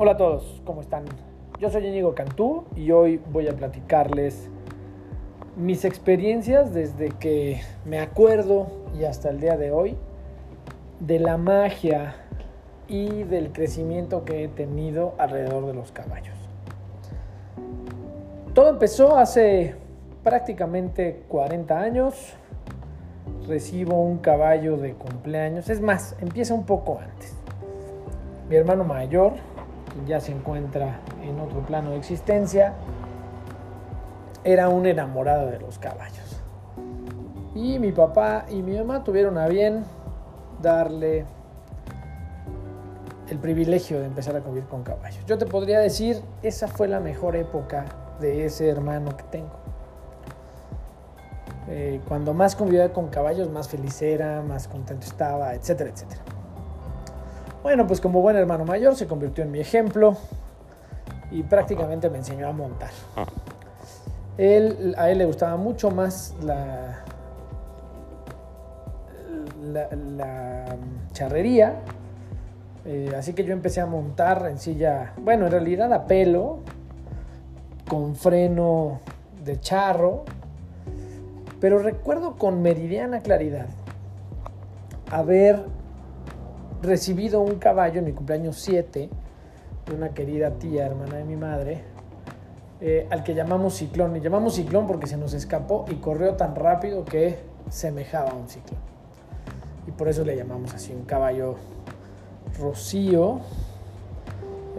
Hola 0.00 0.12
a 0.12 0.16
todos, 0.16 0.62
¿cómo 0.64 0.80
están? 0.80 1.06
Yo 1.58 1.70
soy 1.70 1.84
Íñigo 1.84 2.14
Cantú 2.14 2.66
y 2.76 2.92
hoy 2.92 3.20
voy 3.32 3.48
a 3.48 3.56
platicarles 3.56 4.48
mis 5.56 5.84
experiencias 5.84 6.72
desde 6.72 7.08
que 7.08 7.62
me 7.84 7.98
acuerdo 7.98 8.68
y 8.96 9.02
hasta 9.02 9.28
el 9.28 9.40
día 9.40 9.56
de 9.56 9.72
hoy 9.72 9.96
de 11.00 11.18
la 11.18 11.36
magia 11.36 12.14
y 12.86 13.24
del 13.24 13.50
crecimiento 13.50 14.24
que 14.24 14.44
he 14.44 14.48
tenido 14.48 15.14
alrededor 15.18 15.66
de 15.66 15.74
los 15.74 15.90
caballos. 15.90 16.36
Todo 18.54 18.70
empezó 18.70 19.16
hace 19.16 19.74
prácticamente 20.22 21.24
40 21.26 21.76
años. 21.76 22.34
Recibo 23.48 24.00
un 24.00 24.18
caballo 24.18 24.76
de 24.76 24.92
cumpleaños. 24.92 25.68
Es 25.68 25.80
más, 25.80 26.14
empieza 26.20 26.54
un 26.54 26.66
poco 26.66 27.00
antes. 27.00 27.34
Mi 28.48 28.54
hermano 28.54 28.84
mayor, 28.84 29.32
ya 30.06 30.20
se 30.20 30.32
encuentra 30.32 31.00
en 31.22 31.40
otro 31.40 31.60
plano 31.66 31.90
de 31.90 31.98
existencia, 31.98 32.74
era 34.44 34.68
un 34.68 34.86
enamorado 34.86 35.50
de 35.50 35.58
los 35.58 35.78
caballos. 35.78 36.42
Y 37.54 37.78
mi 37.78 37.92
papá 37.92 38.46
y 38.48 38.62
mi 38.62 38.76
mamá 38.76 39.04
tuvieron 39.04 39.36
a 39.38 39.48
bien 39.48 39.84
darle 40.62 41.26
el 43.28 43.38
privilegio 43.38 44.00
de 44.00 44.06
empezar 44.06 44.36
a 44.36 44.40
convivir 44.40 44.68
con 44.68 44.82
caballos. 44.82 45.24
Yo 45.26 45.38
te 45.38 45.46
podría 45.46 45.80
decir, 45.80 46.22
esa 46.42 46.68
fue 46.68 46.88
la 46.88 47.00
mejor 47.00 47.36
época 47.36 47.84
de 48.20 48.44
ese 48.44 48.68
hermano 48.68 49.16
que 49.16 49.24
tengo. 49.24 49.52
Eh, 51.68 52.00
cuando 52.08 52.32
más 52.32 52.56
convivía 52.56 52.92
con 52.92 53.08
caballos, 53.08 53.50
más 53.50 53.68
feliz 53.68 54.00
era, 54.00 54.40
más 54.40 54.68
contento 54.68 55.06
estaba, 55.06 55.52
etcétera, 55.54 55.90
etcétera. 55.90 56.22
Bueno, 57.62 57.86
pues 57.86 58.00
como 58.00 58.22
buen 58.22 58.36
hermano 58.36 58.64
mayor 58.64 58.94
se 58.94 59.06
convirtió 59.06 59.44
en 59.44 59.50
mi 59.50 59.58
ejemplo 59.58 60.16
y 61.30 61.42
prácticamente 61.42 62.08
me 62.08 62.18
enseñó 62.18 62.48
a 62.48 62.52
montar. 62.52 62.90
Él, 64.36 64.94
a 64.96 65.10
él 65.10 65.18
le 65.18 65.24
gustaba 65.24 65.56
mucho 65.56 65.90
más 65.90 66.34
la, 66.42 67.04
la, 69.72 70.76
charrería, 71.12 71.74
eh, 72.84 73.12
así 73.18 73.32
que 73.32 73.44
yo 73.44 73.52
empecé 73.52 73.80
a 73.80 73.86
montar 73.86 74.46
en 74.48 74.58
silla, 74.58 75.14
bueno, 75.18 75.46
en 75.46 75.52
realidad 75.52 75.92
a 75.92 76.06
pelo, 76.06 76.60
con 77.88 78.14
freno 78.14 79.00
de 79.44 79.58
charro, 79.58 80.24
pero 81.60 81.80
recuerdo 81.80 82.36
con 82.36 82.62
meridiana 82.62 83.20
claridad 83.20 83.66
haber 85.10 85.64
recibido 86.82 87.40
un 87.40 87.56
caballo 87.56 87.98
en 87.98 88.06
mi 88.06 88.12
cumpleaños 88.12 88.56
7 88.56 89.08
de 89.86 89.94
una 89.94 90.10
querida 90.10 90.50
tía, 90.52 90.86
hermana 90.86 91.16
de 91.16 91.24
mi 91.24 91.36
madre, 91.36 91.82
eh, 92.80 93.06
al 93.10 93.24
que 93.24 93.34
llamamos 93.34 93.74
ciclón. 93.74 94.16
Y 94.16 94.20
llamamos 94.20 94.54
ciclón 94.54 94.86
porque 94.86 95.06
se 95.06 95.16
nos 95.16 95.34
escapó 95.34 95.84
y 95.88 95.96
corrió 95.96 96.34
tan 96.34 96.54
rápido 96.54 97.04
que 97.04 97.38
semejaba 97.70 98.30
a 98.30 98.34
un 98.34 98.48
ciclón. 98.48 98.80
Y 99.86 99.90
por 99.90 100.08
eso 100.08 100.24
le 100.24 100.36
llamamos 100.36 100.74
así, 100.74 100.92
un 100.92 101.04
caballo 101.04 101.56
rocío 102.60 103.40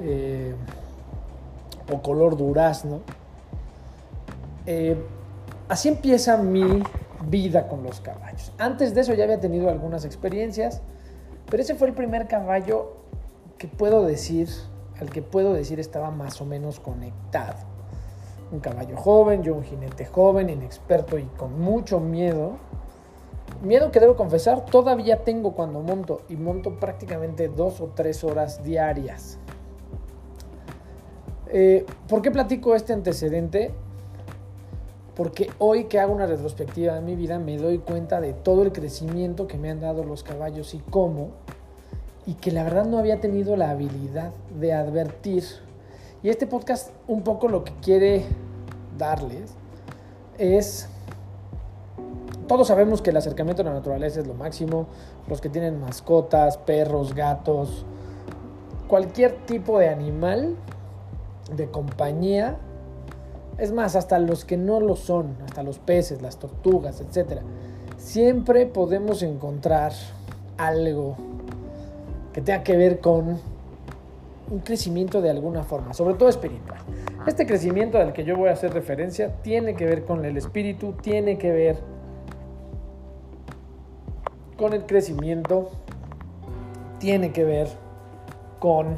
eh, 0.01 0.53
o 1.91 2.01
color 2.01 2.37
durazno. 2.37 3.01
Eh, 4.65 4.95
así 5.67 5.89
empieza 5.89 6.37
mi 6.37 6.83
vida 7.27 7.67
con 7.67 7.83
los 7.83 7.99
caballos. 7.99 8.53
Antes 8.57 8.93
de 8.93 9.01
eso 9.01 9.13
ya 9.13 9.23
había 9.23 9.39
tenido 9.39 9.69
algunas 9.69 10.05
experiencias, 10.05 10.81
pero 11.49 11.63
ese 11.63 11.75
fue 11.75 11.87
el 11.87 11.93
primer 11.93 12.27
caballo 12.27 12.93
que 13.57 13.67
puedo 13.67 14.05
decir, 14.05 14.49
al 14.99 15.09
que 15.09 15.21
puedo 15.21 15.53
decir 15.53 15.79
estaba 15.79 16.11
más 16.11 16.41
o 16.41 16.45
menos 16.45 16.79
conectado. 16.79 17.57
Un 18.51 18.59
caballo 18.59 18.97
joven, 18.97 19.43
yo 19.43 19.53
un 19.53 19.63
jinete 19.63 20.05
joven, 20.05 20.49
inexperto 20.49 21.17
y 21.17 21.23
con 21.37 21.59
mucho 21.59 21.99
miedo. 21.99 22.57
Miedo 23.61 23.91
que 23.91 23.99
debo 23.99 24.15
confesar, 24.15 24.65
todavía 24.65 25.23
tengo 25.23 25.53
cuando 25.53 25.81
monto 25.81 26.21
y 26.29 26.35
monto 26.35 26.79
prácticamente 26.79 27.49
dos 27.49 27.81
o 27.81 27.87
tres 27.95 28.23
horas 28.23 28.63
diarias. 28.63 29.37
Eh, 31.47 31.85
¿Por 32.07 32.21
qué 32.21 32.31
platico 32.31 32.75
este 32.75 32.93
antecedente? 32.93 33.73
Porque 35.19 35.49
hoy 35.59 35.83
que 35.83 35.99
hago 35.99 36.13
una 36.13 36.27
retrospectiva 36.27 36.93
de 36.93 37.01
mi 37.01 37.17
vida 37.17 37.39
me 37.39 37.57
doy 37.57 37.79
cuenta 37.79 38.21
de 38.21 38.31
todo 38.31 38.63
el 38.63 38.71
crecimiento 38.71 39.47
que 39.49 39.57
me 39.57 39.69
han 39.69 39.81
dado 39.81 40.05
los 40.05 40.23
caballos 40.23 40.73
y 40.73 40.77
cómo, 40.77 41.31
y 42.25 42.35
que 42.35 42.53
la 42.53 42.63
verdad 42.63 42.85
no 42.85 42.97
había 42.97 43.19
tenido 43.19 43.57
la 43.57 43.71
habilidad 43.71 44.31
de 44.57 44.71
advertir. 44.71 45.43
Y 46.23 46.29
este 46.29 46.47
podcast 46.47 46.91
un 47.05 47.23
poco 47.23 47.49
lo 47.49 47.65
que 47.65 47.73
quiere 47.81 48.23
darles 48.97 49.55
es, 50.37 50.87
todos 52.47 52.69
sabemos 52.69 53.01
que 53.01 53.09
el 53.09 53.17
acercamiento 53.17 53.61
a 53.63 53.65
la 53.65 53.73
naturaleza 53.73 54.21
es 54.21 54.25
lo 54.25 54.35
máximo, 54.35 54.87
los 55.27 55.41
que 55.41 55.49
tienen 55.49 55.81
mascotas, 55.81 56.57
perros, 56.57 57.13
gatos, 57.13 57.85
cualquier 58.87 59.33
tipo 59.45 59.79
de 59.79 59.89
animal 59.89 60.55
de 61.53 61.69
compañía 61.69 62.57
es 63.59 63.71
más, 63.71 63.95
hasta 63.95 64.19
los 64.19 64.45
que 64.45 64.57
no 64.57 64.79
lo 64.79 64.95
son, 64.95 65.35
hasta 65.45 65.63
los 65.63 65.79
peces, 65.79 66.21
las 66.21 66.37
tortugas, 66.37 67.01
etc. 67.01 67.41
Siempre 67.97 68.65
podemos 68.65 69.21
encontrar 69.21 69.91
algo 70.57 71.15
que 72.33 72.41
tenga 72.41 72.63
que 72.63 72.77
ver 72.77 72.99
con 72.99 73.39
un 74.49 74.59
crecimiento 74.59 75.21
de 75.21 75.29
alguna 75.29 75.63
forma, 75.63 75.93
sobre 75.93 76.15
todo 76.15 76.29
espiritual. 76.29 76.79
Este 77.27 77.45
crecimiento 77.45 77.97
al 77.97 78.13
que 78.13 78.23
yo 78.23 78.37
voy 78.37 78.49
a 78.49 78.53
hacer 78.53 78.73
referencia 78.73 79.35
tiene 79.41 79.75
que 79.75 79.85
ver 79.85 80.05
con 80.05 80.23
el 80.25 80.37
espíritu, 80.37 80.93
tiene 80.93 81.37
que 81.37 81.51
ver 81.51 81.77
con 84.57 84.73
el 84.73 84.85
crecimiento, 84.85 85.69
tiene 86.99 87.31
que 87.31 87.43
ver 87.43 87.67
con 88.59 88.97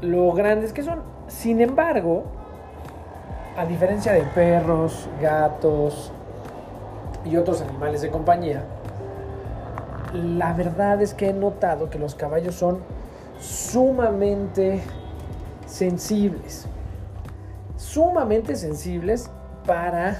lo 0.00 0.32
grandes 0.32 0.72
que 0.72 0.82
son 0.82 1.15
sin 1.28 1.60
embargo, 1.60 2.24
a 3.56 3.64
diferencia 3.66 4.12
de 4.12 4.22
perros, 4.22 5.08
gatos 5.20 6.12
y 7.24 7.36
otros 7.36 7.60
animales 7.62 8.02
de 8.02 8.10
compañía, 8.10 8.64
la 10.12 10.52
verdad 10.52 11.02
es 11.02 11.14
que 11.14 11.30
he 11.30 11.32
notado 11.32 11.90
que 11.90 11.98
los 11.98 12.14
caballos 12.14 12.54
son 12.54 12.78
sumamente 13.40 14.82
sensibles. 15.66 16.66
Sumamente 17.76 18.56
sensibles 18.56 19.30
para 19.66 20.16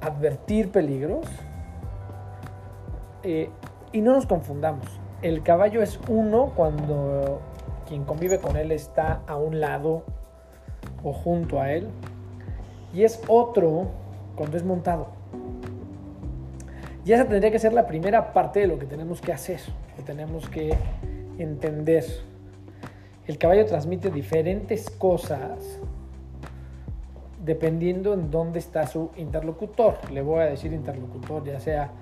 advertir 0.00 0.70
peligros. 0.70 1.26
Eh, 3.22 3.50
y 3.92 4.00
no 4.00 4.12
nos 4.12 4.26
confundamos. 4.26 4.86
El 5.22 5.42
caballo 5.42 5.82
es 5.82 5.98
uno 6.08 6.52
cuando 6.54 7.40
quien 7.94 8.04
convive 8.04 8.40
con 8.40 8.56
él 8.56 8.72
está 8.72 9.22
a 9.28 9.36
un 9.36 9.60
lado 9.60 10.02
o 11.04 11.12
junto 11.12 11.60
a 11.60 11.70
él. 11.70 11.86
Y 12.92 13.04
es 13.04 13.22
otro 13.28 13.86
cuando 14.34 14.56
es 14.56 14.64
montado. 14.64 15.06
Y 17.04 17.12
esa 17.12 17.24
tendría 17.24 17.52
que 17.52 17.60
ser 17.60 17.72
la 17.72 17.86
primera 17.86 18.32
parte 18.32 18.58
de 18.58 18.66
lo 18.66 18.80
que 18.80 18.86
tenemos 18.86 19.20
que 19.20 19.32
hacer, 19.32 19.60
que 19.94 20.02
tenemos 20.02 20.48
que 20.48 20.76
entender. 21.38 22.04
El 23.28 23.38
caballo 23.38 23.64
transmite 23.64 24.10
diferentes 24.10 24.90
cosas 24.90 25.78
dependiendo 27.44 28.12
en 28.12 28.28
dónde 28.28 28.58
está 28.58 28.88
su 28.88 29.12
interlocutor. 29.16 29.98
Le 30.10 30.20
voy 30.20 30.40
a 30.40 30.46
decir 30.46 30.72
interlocutor, 30.72 31.44
ya 31.44 31.60
sea 31.60 31.92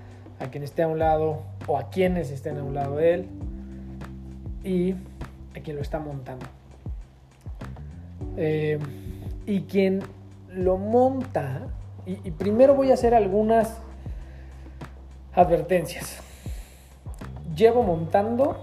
a 0.41 0.47
quien 0.47 0.65
esté 0.65 0.85
a 0.85 0.89
un 0.89 0.99
lado 0.99 1.43
o 1.67 1.77
a 1.77 1.91
quienes 1.91 2.31
estén 2.31 2.57
a 2.57 2.65
un 2.65 2.73
lado 2.73 2.97
de 2.97 3.13
él. 3.13 3.29
Y 4.65 4.95
a 5.57 5.61
quien 5.61 5.77
lo 5.77 5.83
está 5.83 5.99
montando. 5.99 6.47
Eh, 8.37 8.79
y 9.47 9.63
quien 9.63 10.01
lo 10.49 10.77
monta, 10.77 11.69
y, 12.07 12.17
primero 12.33 12.75
voy 12.75 12.91
a 12.91 12.95
hacer 12.95 13.15
algunas 13.15 13.79
advertencias. 15.35 16.21
Llevo 17.57 17.83
montando 17.83 18.57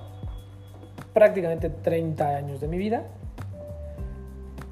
prácticamente 1.14 1.70
30 1.70 2.28
años 2.28 2.62
de 2.62 2.68
mi 2.68 2.78
vida. 2.78 3.04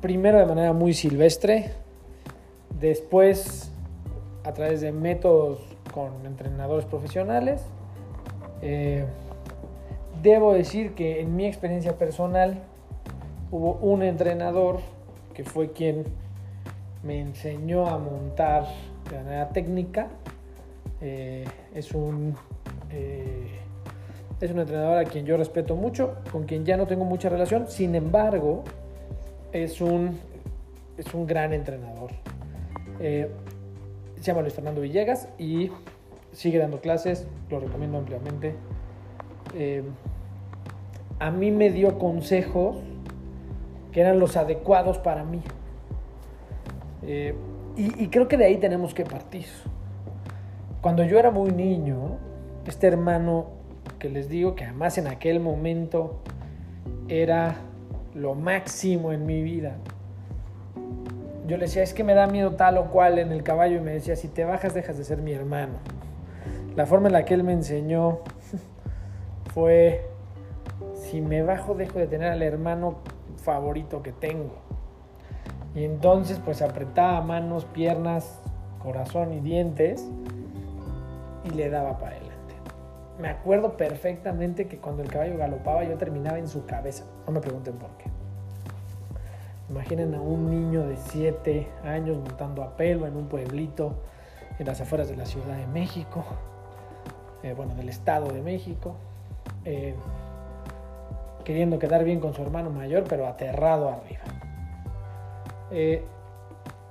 Primero 0.01 0.37
de 0.37 0.45
manera 0.45 0.73
muy 0.73 0.93
silvestre, 0.93 1.71
después 2.79 3.71
a 4.43 4.53
través 4.53 4.81
de 4.81 4.91
métodos 4.91 5.59
con 5.93 6.25
entrenadores 6.25 6.85
profesionales. 6.85 7.61
Eh, 8.61 9.05
Debo 10.21 10.53
decir 10.53 10.93
que 10.93 11.21
en 11.21 11.35
mi 11.35 11.45
experiencia 11.45 11.97
personal 11.97 12.59
hubo 13.51 13.73
un 13.73 14.03
entrenador 14.03 14.79
que 15.33 15.43
fue 15.43 15.71
quien 15.71 16.05
me 17.03 17.19
enseñó 17.21 17.87
a 17.87 17.97
montar 17.97 18.65
de 19.09 19.17
manera 19.17 19.49
técnica. 19.49 20.07
Eh, 21.01 21.45
es 21.75 21.91
un 21.91 22.35
eh, 22.91 23.47
Es 24.39 24.51
un 24.51 24.59
entrenador 24.59 24.97
a 24.97 25.03
quien 25.03 25.25
yo 25.25 25.37
respeto 25.37 25.75
mucho, 25.75 26.15
con 26.31 26.45
quien 26.45 26.65
ya 26.65 26.77
no 26.77 26.87
tengo 26.87 27.05
mucha 27.05 27.29
relación. 27.29 27.67
Sin 27.67 27.95
embargo, 27.95 28.63
es 29.51 29.81
un, 29.81 30.19
es 30.97 31.13
un 31.13 31.25
gran 31.25 31.53
entrenador. 31.53 32.11
Eh, 32.99 33.29
se 34.15 34.23
llama 34.23 34.41
Luis 34.41 34.53
Fernando 34.53 34.81
Villegas 34.81 35.29
y 35.37 35.71
sigue 36.31 36.57
dando 36.57 36.81
clases, 36.81 37.27
lo 37.49 37.59
recomiendo 37.59 37.97
ampliamente. 37.97 38.55
A 41.19 41.31
mí 41.31 41.51
me 41.51 41.69
dio 41.71 41.97
consejos 41.97 42.77
que 43.91 44.01
eran 44.01 44.19
los 44.19 44.37
adecuados 44.37 44.97
para 44.97 45.23
mí. 45.23 45.41
Eh, 47.03 47.35
y, 47.75 48.03
y, 48.03 48.07
creo 48.09 48.27
que 48.27 48.37
de 48.37 48.45
ahí 48.45 48.57
tenemos 48.57 48.93
que 48.93 49.05
partir. 49.05 49.45
Cuando 50.81 51.03
yo 51.03 51.19
era 51.19 51.31
muy 51.31 51.51
niño, 51.51 52.17
este 52.65 52.87
hermano 52.87 53.47
que 53.99 54.09
les 54.09 54.29
digo 54.29 54.55
que 54.55 54.65
además 54.65 54.97
en 54.97 55.07
aquel 55.07 55.39
momento 55.39 56.19
era 57.07 57.55
lo 58.13 58.35
máximo 58.35 59.13
en 59.13 59.25
mi 59.25 59.41
vida, 59.41 59.77
yo 61.47 61.55
le 61.55 61.65
decía, 61.65 61.81
es 61.81 61.93
que 61.93 62.03
me 62.03 62.13
da 62.13 62.27
miedo 62.27 62.51
tal 62.51 62.77
o 62.77 62.91
cual 62.91 63.19
en 63.19 63.31
el 63.31 63.41
caballo 63.41 63.77
y 63.77 63.79
me 63.79 63.91
decía, 63.91 64.17
si 64.17 64.27
te 64.27 64.43
bajas 64.43 64.73
dejas 64.73 64.97
de 64.97 65.05
ser 65.05 65.21
mi 65.21 65.31
hermano. 65.31 65.75
La 66.75 66.85
forma 66.85 67.07
en 67.07 67.13
la 67.13 67.23
que 67.23 67.33
él 67.33 67.43
me 67.43 67.53
enseñó 67.53 68.19
fue, 69.53 70.05
si 71.09 71.21
me 71.21 71.41
bajo 71.41 71.73
dejo 71.73 71.99
de 71.99 72.07
tener 72.07 72.31
al 72.31 72.41
hermano 72.41 72.97
favorito 73.37 74.03
que 74.03 74.11
tengo. 74.11 74.55
Y 75.73 75.83
entonces 75.83 76.39
pues 76.43 76.61
apretaba 76.61 77.21
manos, 77.21 77.65
piernas, 77.65 78.41
corazón 78.83 79.33
y 79.33 79.39
dientes 79.39 80.05
y 81.45 81.49
le 81.51 81.69
daba 81.69 81.97
para 81.97 82.17
adelante. 82.17 82.55
Me 83.19 83.29
acuerdo 83.29 83.77
perfectamente 83.77 84.67
que 84.67 84.77
cuando 84.77 85.01
el 85.01 85.09
caballo 85.09 85.37
galopaba 85.37 85.83
yo 85.83 85.97
terminaba 85.97 86.39
en 86.39 86.47
su 86.47 86.65
cabeza. 86.65 87.05
No 87.25 87.33
me 87.33 87.39
pregunten 87.39 87.75
por 87.75 87.89
qué. 87.97 88.05
Imaginen 89.69 90.13
a 90.13 90.21
un 90.21 90.49
niño 90.49 90.87
de 90.87 90.97
7 90.97 91.67
años 91.83 92.17
montando 92.17 92.63
a 92.63 92.75
pelo 92.75 93.05
en 93.05 93.15
un 93.15 93.27
pueblito 93.27 93.95
en 94.59 94.65
las 94.65 94.81
afueras 94.81 95.09
de 95.09 95.15
la 95.15 95.25
Ciudad 95.25 95.55
de 95.57 95.67
México, 95.67 96.23
eh, 97.43 97.53
bueno, 97.55 97.75
del 97.75 97.89
Estado 97.89 98.31
de 98.31 98.41
México, 98.41 98.95
eh, 99.65 99.93
queriendo 101.47 101.79
quedar 101.79 102.03
bien 102.03 102.19
con 102.19 102.33
su 102.33 102.41
hermano 102.41 102.71
mayor, 102.71 103.05
pero 103.07 103.25
aterrado 103.25 103.87
arriba. 103.87 104.19
Eh, 105.71 106.03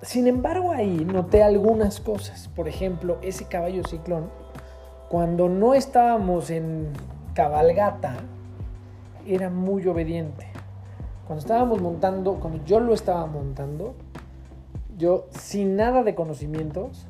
sin 0.01 0.27
embargo, 0.27 0.73
ahí 0.73 1.05
noté 1.05 1.43
algunas 1.43 2.01
cosas. 2.01 2.49
Por 2.49 2.67
ejemplo, 2.67 3.19
ese 3.21 3.45
caballo 3.45 3.83
ciclón, 3.85 4.31
cuando 5.11 5.51
no 5.51 5.75
estábamos 5.75 6.49
en 6.49 6.89
cabalgata, 7.35 8.15
era 9.27 9.51
muy 9.51 9.87
obediente 9.87 10.47
cuando 11.27 11.41
estábamos 11.41 11.83
montando, 11.83 12.35
cuando 12.35 12.65
yo 12.65 12.79
lo 12.81 12.95
estaba 12.95 13.27
montando, 13.27 13.95
yo 14.97 15.27
sin 15.31 15.77
nada 15.77 16.03
de 16.05 16.15
conocimientos, 16.15 17.09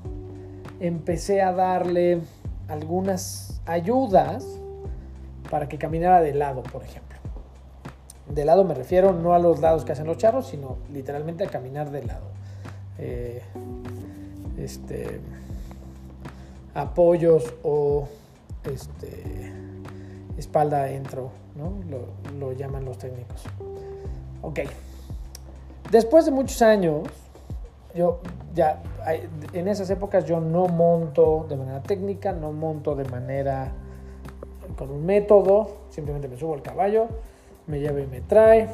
empecé 0.80 1.42
a 1.42 1.52
darle 1.52 2.22
algunas 2.66 3.60
ayudas 3.66 4.58
para 5.50 5.68
que 5.68 5.76
caminara 5.76 6.22
de 6.22 6.34
lado, 6.34 6.62
por 6.62 6.82
ejemplo. 6.82 7.05
De 8.28 8.44
lado 8.44 8.64
me 8.64 8.74
refiero 8.74 9.12
no 9.12 9.34
a 9.34 9.38
los 9.38 9.60
lados 9.60 9.84
que 9.84 9.92
hacen 9.92 10.06
los 10.06 10.18
charros, 10.18 10.48
sino 10.48 10.78
literalmente 10.92 11.44
a 11.44 11.48
caminar 11.48 11.90
de 11.90 12.04
lado. 12.04 12.26
Eh, 12.98 13.42
este, 14.58 15.20
apoyos 16.74 17.54
o 17.62 18.08
este, 18.64 19.52
espalda 20.36 20.82
adentro, 20.82 21.30
¿no? 21.54 21.72
lo 22.38 22.52
llaman 22.52 22.84
los 22.84 22.98
técnicos. 22.98 23.44
Ok. 24.42 24.60
Después 25.90 26.24
de 26.24 26.32
muchos 26.32 26.62
años, 26.62 27.02
yo 27.94 28.20
ya 28.54 28.82
en 29.52 29.68
esas 29.68 29.88
épocas 29.90 30.24
yo 30.24 30.40
no 30.40 30.66
monto 30.66 31.46
de 31.48 31.56
manera 31.56 31.82
técnica, 31.82 32.32
no 32.32 32.52
monto 32.52 32.94
de 32.94 33.04
manera 33.04 33.72
con 34.76 34.90
un 34.90 35.06
método, 35.06 35.76
simplemente 35.90 36.28
me 36.28 36.36
subo 36.36 36.54
al 36.54 36.62
caballo, 36.62 37.06
me 37.66 37.80
lleva 37.80 38.00
y 38.00 38.06
me 38.06 38.20
trae, 38.20 38.68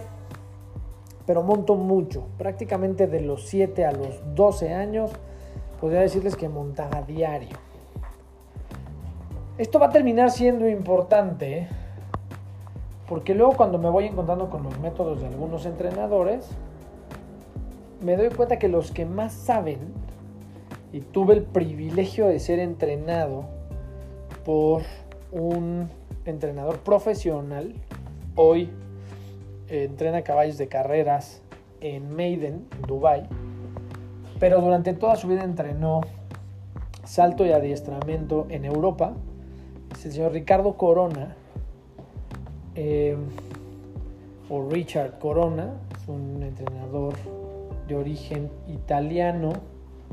pero 1.27 1.43
monto 1.43 1.75
mucho, 1.77 2.27
prácticamente 2.39 3.07
de 3.07 3.21
los 3.21 3.47
7 3.47 3.87
a 3.87 3.93
los 3.93 4.21
12 4.35 4.75
años, 4.75 5.11
podría 5.81 6.01
decirles 6.01 6.37
que 6.37 6.49
montaba 6.49 7.03
diario. 7.03 7.57
Esto 9.59 9.79
va 9.79 9.87
a 9.87 9.91
terminar 9.91 10.31
siendo 10.31 10.69
importante 10.69 11.59
¿eh? 11.59 11.69
Porque 13.13 13.35
luego 13.35 13.53
cuando 13.59 13.77
me 13.77 13.91
voy 13.91 14.07
encontrando 14.07 14.49
con 14.49 14.63
los 14.63 14.81
métodos 14.81 15.21
de 15.21 15.27
algunos 15.27 15.67
entrenadores, 15.67 16.49
me 18.03 18.17
doy 18.17 18.31
cuenta 18.31 18.59
que 18.59 18.69
los 18.69 18.91
que 18.91 19.05
más 19.05 19.35
saben, 19.35 19.81
y 20.95 21.01
tuve 21.01 21.35
el 21.35 21.43
privilegio 21.43 22.27
de 22.27 22.41
ser 22.41 22.59
entrenado 22.59 23.45
por 24.47 24.81
un 25.31 25.91
entrenador 26.25 26.79
profesional, 26.79 27.75
hoy 28.35 28.71
eh, 29.69 29.85
entrena 29.85 30.23
caballos 30.23 30.59
de 30.59 30.69
carreras 30.69 31.43
en 31.81 32.15
Maiden, 32.15 32.67
en 32.77 32.83
Dubai, 32.87 33.29
pero 34.39 34.61
durante 34.61 34.93
toda 34.95 35.17
su 35.17 35.29
vida 35.29 35.45
entrenó 35.45 36.01
salto 37.05 37.45
y 37.45 37.53
adiestramiento 37.53 38.47
en 38.49 38.65
Europa. 38.65 39.15
Es 39.93 40.07
el 40.07 40.13
señor 40.13 40.33
Ricardo 40.33 40.77
Corona, 40.77 41.37
eh, 42.75 43.17
o 44.49 44.69
Richard 44.69 45.19
Corona, 45.19 45.75
es 45.97 46.09
un 46.09 46.43
entrenador 46.43 47.15
de 47.89 47.97
origen 47.97 48.51
italiano, 48.69 49.53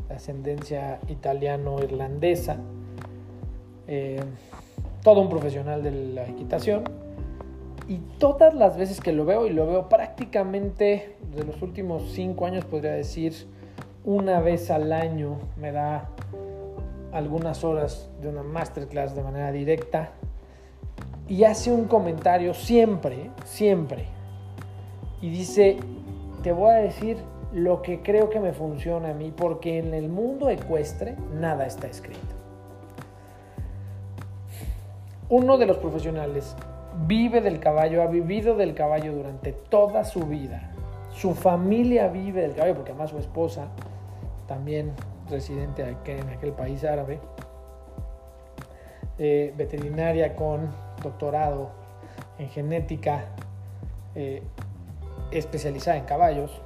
de 0.07 0.15
ascendencia 0.15 0.99
italiano-irlandesa, 1.07 2.57
eh, 3.87 4.19
todo 5.03 5.21
un 5.21 5.29
profesional 5.29 5.83
de 5.83 5.91
la 5.91 6.27
equitación. 6.27 6.83
Y 7.89 7.97
todas 8.19 8.53
las 8.53 8.77
veces 8.77 9.01
que 9.01 9.11
lo 9.11 9.25
veo, 9.25 9.47
y 9.47 9.49
lo 9.49 9.65
veo 9.65 9.89
prácticamente 9.89 11.15
de 11.35 11.43
los 11.43 11.59
últimos 11.63 12.11
cinco 12.11 12.45
años, 12.45 12.63
podría 12.63 12.91
decir, 12.91 13.33
una 14.05 14.39
vez 14.41 14.69
al 14.69 14.93
año 14.93 15.39
me 15.57 15.71
da 15.71 16.07
algunas 17.11 17.63
horas 17.63 18.07
de 18.21 18.29
una 18.29 18.43
masterclass 18.43 19.15
de 19.15 19.23
manera 19.23 19.51
directa 19.51 20.11
y 21.27 21.45
hace 21.45 21.71
un 21.71 21.85
comentario 21.85 22.53
siempre, 22.53 23.31
siempre. 23.43 24.05
Y 25.19 25.31
dice, 25.31 25.77
te 26.43 26.51
voy 26.51 26.69
a 26.69 26.75
decir 26.75 27.17
lo 27.53 27.81
que 27.81 28.03
creo 28.03 28.29
que 28.29 28.39
me 28.39 28.53
funciona 28.53 29.09
a 29.09 29.13
mí, 29.15 29.33
porque 29.35 29.79
en 29.79 29.95
el 29.95 30.09
mundo 30.09 30.51
ecuestre 30.51 31.15
nada 31.33 31.65
está 31.65 31.87
escrito. 31.87 32.35
Uno 35.27 35.57
de 35.57 35.65
los 35.65 35.77
profesionales 35.77 36.55
vive 37.07 37.41
del 37.41 37.59
caballo, 37.59 38.01
ha 38.01 38.07
vivido 38.07 38.55
del 38.55 38.73
caballo 38.73 39.13
durante 39.13 39.53
toda 39.53 40.03
su 40.03 40.21
vida. 40.21 40.71
Su 41.11 41.33
familia 41.33 42.07
vive 42.07 42.41
del 42.41 42.55
caballo, 42.55 42.75
porque 42.75 42.91
además 42.91 43.09
su 43.09 43.17
esposa, 43.17 43.67
también 44.47 44.93
residente 45.29 45.83
en 46.05 46.29
aquel 46.29 46.53
país 46.53 46.83
árabe, 46.83 47.19
eh, 49.17 49.53
veterinaria 49.57 50.35
con 50.35 50.69
doctorado 51.03 51.71
en 52.37 52.49
genética 52.49 53.25
eh, 54.15 54.41
especializada 55.31 55.97
en 55.97 56.05
caballos, 56.05 56.61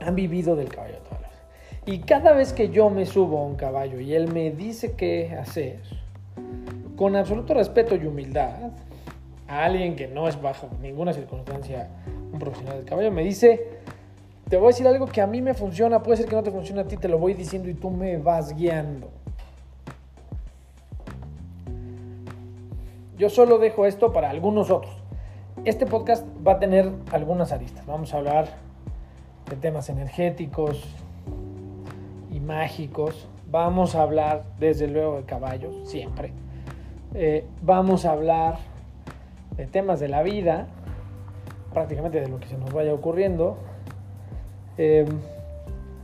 han 0.00 0.14
vivido 0.14 0.56
del 0.56 0.68
caballo 0.68 0.98
toda 0.98 1.20
la 1.20 1.28
vida. 1.28 1.38
Y 1.86 2.00
cada 2.00 2.32
vez 2.32 2.52
que 2.52 2.70
yo 2.70 2.90
me 2.90 3.06
subo 3.06 3.38
a 3.38 3.44
un 3.44 3.56
caballo 3.56 4.00
y 4.00 4.14
él 4.14 4.32
me 4.32 4.50
dice 4.50 4.94
qué 4.94 5.36
hacer, 5.38 5.80
con 6.96 7.16
absoluto 7.16 7.54
respeto 7.54 7.94
y 7.94 8.06
humildad, 8.06 8.70
a 9.48 9.64
alguien 9.64 9.96
que 9.96 10.06
no 10.06 10.28
es 10.28 10.40
bajo 10.40 10.68
ninguna 10.80 11.12
circunstancia 11.12 11.88
un 12.32 12.38
profesional 12.38 12.76
del 12.76 12.84
caballo, 12.84 13.10
me 13.10 13.24
dice, 13.24 13.80
te 14.48 14.56
voy 14.56 14.66
a 14.66 14.68
decir 14.68 14.86
algo 14.86 15.06
que 15.06 15.20
a 15.20 15.26
mí 15.26 15.40
me 15.40 15.54
funciona, 15.54 16.02
puede 16.02 16.18
ser 16.18 16.26
que 16.26 16.36
no 16.36 16.42
te 16.42 16.50
funcione 16.50 16.82
a 16.82 16.84
ti, 16.84 16.96
te 16.96 17.08
lo 17.08 17.18
voy 17.18 17.34
diciendo 17.34 17.68
y 17.68 17.74
tú 17.74 17.90
me 17.90 18.18
vas 18.18 18.54
guiando. 18.54 19.10
Yo 23.16 23.28
solo 23.30 23.58
dejo 23.58 23.84
esto 23.86 24.12
para 24.12 24.30
algunos 24.30 24.70
otros. 24.70 24.94
Este 25.64 25.86
podcast 25.86 26.24
va 26.46 26.52
a 26.52 26.58
tener 26.60 26.92
algunas 27.10 27.50
aristas. 27.50 27.84
Vamos 27.84 28.14
a 28.14 28.18
hablar 28.18 28.48
de 29.50 29.56
temas 29.56 29.88
energéticos 29.88 30.84
y 32.30 32.38
mágicos. 32.38 33.28
Vamos 33.50 33.96
a 33.96 34.02
hablar, 34.02 34.44
desde 34.60 34.86
luego, 34.86 35.16
de 35.16 35.24
caballos, 35.24 35.74
siempre. 35.88 36.32
Eh, 37.14 37.44
vamos 37.62 38.04
a 38.04 38.12
hablar 38.12 38.58
de 39.58 39.66
temas 39.66 40.00
de 40.00 40.08
la 40.08 40.22
vida, 40.22 40.68
prácticamente 41.74 42.20
de 42.20 42.28
lo 42.28 42.40
que 42.40 42.46
se 42.46 42.56
nos 42.56 42.72
vaya 42.72 42.94
ocurriendo. 42.94 43.58
Eh, 44.78 45.04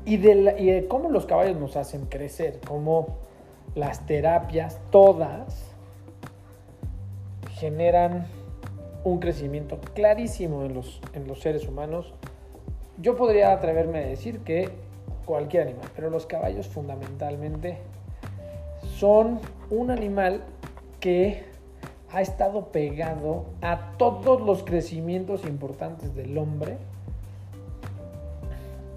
y, 0.05 0.19
de 0.19 0.57
y 0.59 0.67
de 0.67 0.87
cómo 0.87 1.09
los 1.09 1.25
caballos 1.25 1.57
nos 1.59 1.77
hacen 1.77 2.05
crecer, 2.07 2.61
cómo 2.67 3.17
las 3.75 4.05
terapias, 4.05 4.79
todas, 4.91 5.71
generan 7.53 8.27
un 9.05 9.21
crecimiento 9.21 9.79
clarísimo 9.95 10.65
en 10.65 10.75
los, 10.75 11.01
en 11.15 11.27
los 11.27 11.41
seres 11.41 11.67
humanos. 11.67 12.13
Yo 12.99 13.17
podría 13.17 13.53
atreverme 13.53 14.01
a 14.01 14.07
decir 14.07 14.41
que 14.41 14.71
cualquier 15.25 15.63
animal, 15.63 15.89
pero 15.95 16.11
los 16.11 16.27
caballos 16.27 16.67
fundamentalmente 16.67 17.79
son 18.99 19.41
un 19.71 19.91
animal 19.91 20.43
que 21.01 21.54
ha 22.15 22.23
estado 22.23 22.67
pegado 22.67 23.45
a 23.61 23.97
todos 23.99 24.41
los 24.41 24.63
crecimientos 24.63 25.45
importantes 25.45 26.15
del 26.15 26.39
hombre. 26.39 26.79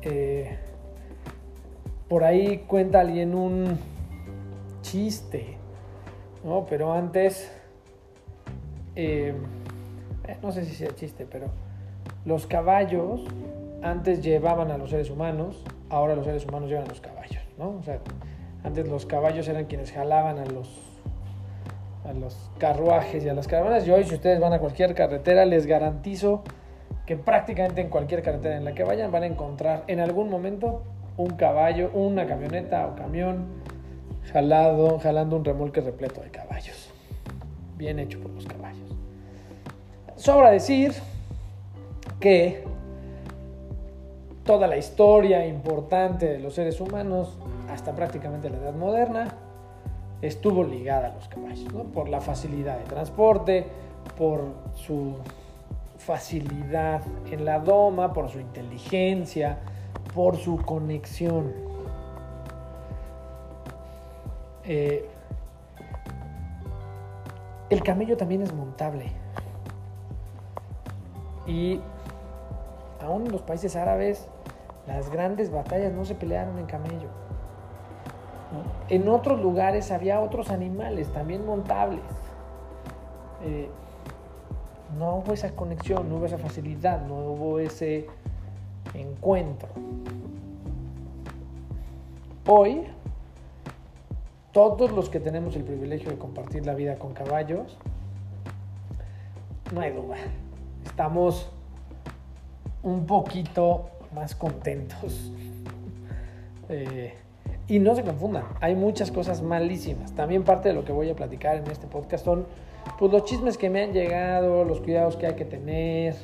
Eh, 0.04 0.56
por 2.08 2.24
ahí 2.24 2.60
cuenta 2.68 3.00
alguien 3.00 3.34
un 3.34 3.80
chiste, 4.84 5.58
¿no? 6.44 6.68
Pero 6.70 6.94
antes, 6.94 7.52
eh, 8.96 9.34
eh, 10.28 10.38
no 10.44 10.52
sé 10.52 10.64
si 10.64 10.76
sea 10.76 10.94
chiste, 10.94 11.26
pero 11.30 11.48
los 12.24 12.46
caballos 12.46 13.22
antes 13.82 14.22
llevaban 14.22 14.70
a 14.70 14.78
los 14.78 14.92
seres 14.92 15.10
humanos, 15.10 15.64
ahora 15.90 16.16
los 16.16 16.26
seres 16.26 16.46
humanos 16.46 16.70
llevan 16.70 16.86
a 16.86 16.90
los 16.90 17.02
caballos, 17.02 17.44
¿no? 17.58 17.78
O 17.80 17.82
sea, 17.82 18.00
antes 18.64 18.88
los 18.88 19.08
caballos 19.08 19.48
eran 19.48 19.66
quienes 19.66 19.92
jalaban 19.92 20.38
a 20.38 20.46
los 20.46 20.87
a 22.08 22.14
los 22.14 22.50
carruajes 22.58 23.24
y 23.24 23.30
a 23.30 23.34
las 23.34 23.48
caravanas. 23.48 23.86
Y 23.88 23.92
hoy, 23.92 24.06
si 24.06 24.16
ustedes 24.16 24.40
van 24.40 24.54
a 24.54 24.60
cualquier 24.60 24.96
carretera, 24.96 25.46
les 25.46 25.66
garantizo 25.66 26.44
que 27.06 27.18
prácticamente 27.18 27.82
en 27.82 27.90
cualquier 27.90 28.22
carretera 28.22 28.58
en 28.58 28.66
la 28.66 28.74
que 28.74 28.84
vayan 28.84 29.12
van 29.12 29.24
a 29.24 29.26
encontrar 29.28 29.84
en 29.88 30.00
algún 30.00 30.30
momento 30.30 30.84
un 31.18 31.32
caballo, 31.32 31.90
una 31.94 32.28
camioneta 32.28 32.88
o 32.88 32.96
camión 32.96 33.48
jalado, 34.32 35.00
jalando 35.00 35.36
un 35.36 35.46
remolque 35.46 35.82
repleto 35.82 36.22
de 36.22 36.30
caballos. 36.30 36.90
Bien 37.78 38.00
hecho 38.00 38.20
por 38.20 38.32
los 38.32 38.46
caballos. 38.46 38.96
Sobra 40.16 40.52
decir 40.52 40.94
que 42.20 42.64
toda 44.44 44.68
la 44.68 44.78
historia 44.78 45.46
importante 45.46 46.26
de 46.28 46.40
los 46.40 46.56
seres 46.56 46.80
humanos, 46.80 47.38
hasta 47.70 47.94
prácticamente 47.94 48.50
la 48.50 48.58
edad 48.58 48.74
moderna, 48.74 49.36
estuvo 50.22 50.64
ligada 50.64 51.08
a 51.08 51.14
los 51.14 51.28
caballos, 51.28 51.72
por 51.94 52.10
la 52.10 52.22
facilidad 52.22 52.78
de 52.78 52.86
transporte, 52.86 53.68
por 54.18 54.42
su 54.74 55.16
facilidad 55.98 57.02
en 57.32 57.46
la 57.46 57.60
doma, 57.60 58.14
por 58.14 58.30
su 58.30 58.40
inteligencia, 58.40 59.60
por 60.14 60.38
su 60.38 60.58
conexión. 60.58 61.54
Eh, 64.64 65.08
el 67.70 67.84
camello 67.84 68.18
también 68.18 68.42
es 68.42 68.54
montable. 68.54 69.12
Y 71.46 71.80
aún 73.02 73.26
en 73.26 73.32
los 73.32 73.42
países 73.42 73.76
árabes, 73.76 74.28
las 74.86 75.10
grandes 75.10 75.52
batallas 75.52 75.94
no 75.94 76.06
se 76.06 76.16
pelearon 76.16 76.58
en 76.60 76.66
camello. 76.66 77.27
En 78.90 79.10
otros 79.10 79.42
lugares 79.42 79.92
había 79.92 80.20
otros 80.22 80.50
animales 80.50 81.12
también 81.12 81.46
montables. 81.46 82.04
Eh, 83.44 83.70
no 84.98 85.18
hubo 85.18 85.34
esa 85.34 85.52
conexión, 85.52 86.10
no 86.10 86.16
hubo 86.16 86.26
esa 86.26 86.38
facilidad, 86.38 87.06
no 87.06 87.16
hubo 87.16 87.60
ese 87.60 88.08
encuentro. 88.94 89.70
Hoy, 92.48 92.84
todos 94.54 94.92
los 94.92 95.10
que 95.10 95.20
tenemos 95.20 95.56
el 95.58 95.64
privilegio 95.64 96.10
de 96.10 96.18
compartir 96.18 96.66
la 96.66 96.74
vida 96.74 96.96
con 96.96 97.14
caballos, 97.14 97.78
no 99.74 99.82
hay 99.82 99.92
duda, 99.92 100.16
estamos 100.86 101.52
un 102.82 103.06
poquito 103.06 103.90
más 104.14 104.36
contentos. 104.36 105.32
Eh, 106.70 107.14
y 107.68 107.80
no 107.80 107.96
se 107.96 108.04
confundan, 108.04 108.44
hay 108.62 108.76
muchas 108.76 109.12
cosas 109.12 109.42
malísimas. 109.42 110.14
También 110.14 110.44
parte 110.44 110.70
de 110.70 110.76
lo 110.76 110.86
que 110.86 110.94
voy 110.94 111.10
a 111.10 111.16
platicar 111.16 111.58
en 111.58 111.68
este 111.70 111.88
podcast 111.88 112.24
son 112.24 112.48
pues, 112.98 113.12
los 113.12 113.26
chismes 113.26 113.58
que 113.58 113.70
me 113.70 113.84
han 113.84 113.92
llegado, 113.92 114.64
los 114.64 114.80
cuidados 114.80 115.18
que 115.18 115.28
hay 115.28 115.36
que 115.36 115.46
tener. 115.46 116.16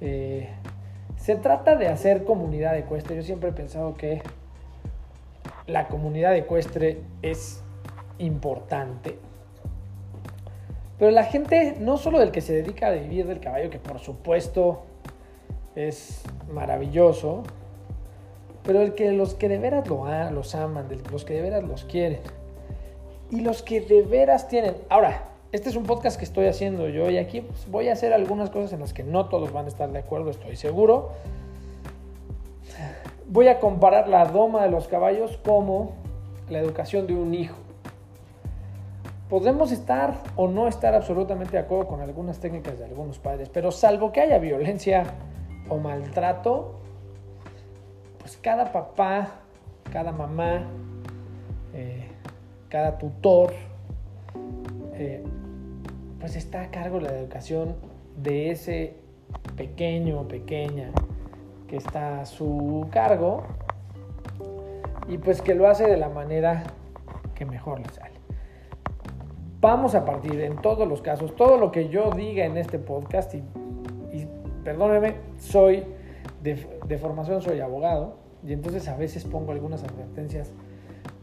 Eh, 0.00 0.48
se 1.16 1.36
trata 1.36 1.76
de 1.76 1.88
hacer 1.88 2.24
comunidad 2.24 2.76
ecuestre. 2.76 3.16
Yo 3.16 3.22
siempre 3.22 3.50
he 3.50 3.52
pensado 3.52 3.94
que 3.94 4.22
la 5.66 5.88
comunidad 5.88 6.36
ecuestre 6.36 7.00
es 7.22 7.62
importante. 8.18 9.18
Pero 10.98 11.10
la 11.10 11.24
gente, 11.24 11.76
no 11.78 11.96
solo 11.98 12.18
del 12.18 12.30
que 12.30 12.40
se 12.40 12.54
dedica 12.54 12.88
a 12.88 12.90
vivir 12.90 13.26
del 13.26 13.40
caballo, 13.40 13.70
que 13.70 13.78
por 13.78 13.98
supuesto 13.98 14.82
es 15.74 16.22
maravilloso, 16.50 17.42
pero 18.66 18.82
el 18.82 18.94
que 18.94 19.12
los 19.12 19.34
que 19.34 19.48
de 19.48 19.58
veras 19.58 19.88
lo, 19.88 20.04
los 20.30 20.54
aman, 20.54 20.88
los 21.12 21.24
que 21.24 21.34
de 21.34 21.42
veras 21.42 21.62
los 21.62 21.84
quieren 21.84 22.20
y 23.30 23.40
los 23.40 23.62
que 23.62 23.80
de 23.80 24.02
veras 24.02 24.48
tienen. 24.48 24.76
Ahora, 24.88 25.28
este 25.52 25.68
es 25.68 25.76
un 25.76 25.84
podcast 25.84 26.18
que 26.18 26.24
estoy 26.24 26.46
haciendo 26.46 26.88
yo 26.88 27.08
y 27.08 27.18
aquí 27.18 27.40
pues, 27.40 27.70
voy 27.70 27.88
a 27.88 27.92
hacer 27.92 28.12
algunas 28.12 28.50
cosas 28.50 28.72
en 28.72 28.80
las 28.80 28.92
que 28.92 29.04
no 29.04 29.26
todos 29.26 29.52
van 29.52 29.66
a 29.66 29.68
estar 29.68 29.90
de 29.90 30.00
acuerdo, 30.00 30.30
estoy 30.30 30.56
seguro. 30.56 31.10
Voy 33.28 33.48
a 33.48 33.60
comparar 33.60 34.08
la 34.08 34.26
doma 34.26 34.64
de 34.64 34.70
los 34.70 34.88
caballos 34.88 35.38
como 35.44 35.92
la 36.50 36.58
educación 36.58 37.06
de 37.06 37.14
un 37.14 37.34
hijo. 37.34 37.56
Podemos 39.28 39.72
estar 39.72 40.22
o 40.36 40.46
no 40.46 40.68
estar 40.68 40.94
absolutamente 40.94 41.52
de 41.52 41.58
acuerdo 41.58 41.88
con 41.88 42.00
algunas 42.00 42.38
técnicas 42.38 42.78
de 42.78 42.84
algunos 42.84 43.18
padres, 43.18 43.48
pero 43.48 43.72
salvo 43.72 44.12
que 44.12 44.20
haya 44.20 44.38
violencia 44.38 45.04
o 45.68 45.78
maltrato, 45.78 46.76
cada 48.46 48.70
papá, 48.70 49.40
cada 49.92 50.12
mamá, 50.12 50.62
eh, 51.74 52.06
cada 52.68 52.96
tutor, 52.96 53.52
eh, 54.94 55.24
pues 56.20 56.36
está 56.36 56.62
a 56.62 56.70
cargo 56.70 57.00
de 57.00 57.06
la 57.06 57.18
educación 57.18 57.74
de 58.16 58.52
ese 58.52 58.98
pequeño 59.56 60.20
o 60.20 60.28
pequeña 60.28 60.92
que 61.66 61.76
está 61.76 62.20
a 62.20 62.24
su 62.24 62.86
cargo 62.92 63.42
y 65.08 65.18
pues 65.18 65.42
que 65.42 65.56
lo 65.56 65.68
hace 65.68 65.88
de 65.88 65.96
la 65.96 66.08
manera 66.08 66.62
que 67.34 67.44
mejor 67.44 67.80
le 67.80 67.88
sale. 67.88 68.14
Vamos 69.60 69.96
a 69.96 70.04
partir 70.04 70.40
en 70.40 70.62
todos 70.62 70.86
los 70.86 71.02
casos, 71.02 71.34
todo 71.34 71.58
lo 71.58 71.72
que 71.72 71.88
yo 71.88 72.12
diga 72.12 72.44
en 72.44 72.56
este 72.58 72.78
podcast, 72.78 73.34
y, 73.34 73.38
y 74.12 74.28
perdóneme, 74.62 75.16
soy 75.36 75.82
de, 76.44 76.98
formación 76.98 77.42
soy 77.42 77.58
abogado 77.58 78.25
y 78.46 78.52
entonces 78.52 78.88
a 78.88 78.96
veces 78.96 79.24
pongo 79.24 79.52
algunas 79.52 79.82
advertencias 79.82 80.52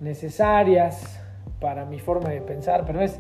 necesarias 0.02 1.20
para 1.60 1.86
mi 1.86 2.00
forma 2.00 2.30
de 2.30 2.42
pensar, 2.42 2.84
pero 2.86 3.02
es, 3.02 3.18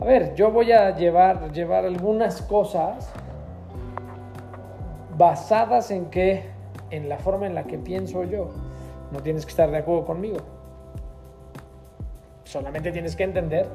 a 0.00 0.04
ver, 0.04 0.34
yo 0.34 0.50
voy 0.50 0.72
a 0.72 0.96
llevar, 0.96 1.52
llevar 1.52 1.84
algunas 1.84 2.40
cosas 2.40 3.12
basadas 5.16 5.90
en 5.90 6.06
que, 6.06 6.44
en 6.90 7.08
la 7.08 7.18
forma 7.18 7.46
en 7.46 7.54
la 7.54 7.64
que 7.64 7.78
pienso 7.78 8.24
yo. 8.24 8.50
No 9.12 9.20
tienes 9.20 9.44
que 9.44 9.50
estar 9.50 9.70
de 9.70 9.78
acuerdo 9.78 10.04
conmigo. 10.04 10.38
Solamente 12.44 12.92
tienes 12.92 13.16
que 13.16 13.24
entender 13.24 13.66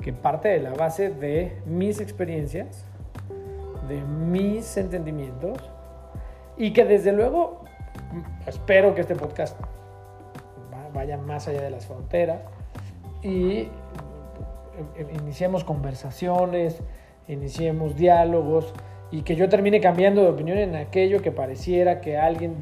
que 0.00 0.12
parte 0.12 0.48
de 0.48 0.60
la 0.60 0.72
base 0.72 1.10
de 1.10 1.60
mis 1.66 2.00
experiencias, 2.00 2.84
de 3.88 4.00
mis 4.00 4.76
entendimientos, 4.76 5.58
y 6.56 6.72
que 6.72 6.84
desde 6.84 7.12
luego 7.12 7.64
espero 8.46 8.94
que 8.94 9.02
este 9.02 9.14
podcast 9.14 9.58
vaya 10.92 11.18
más 11.18 11.46
allá 11.48 11.62
de 11.62 11.70
las 11.70 11.86
fronteras 11.86 12.40
y 13.22 13.68
iniciemos 15.20 15.64
conversaciones, 15.64 16.82
iniciemos 17.28 17.96
diálogos 17.96 18.72
y 19.10 19.22
que 19.22 19.36
yo 19.36 19.48
termine 19.48 19.80
cambiando 19.80 20.22
de 20.22 20.28
opinión 20.28 20.58
en 20.58 20.74
aquello 20.74 21.22
que 21.22 21.32
pareciera 21.32 22.00
que 22.00 22.18
alguien 22.18 22.54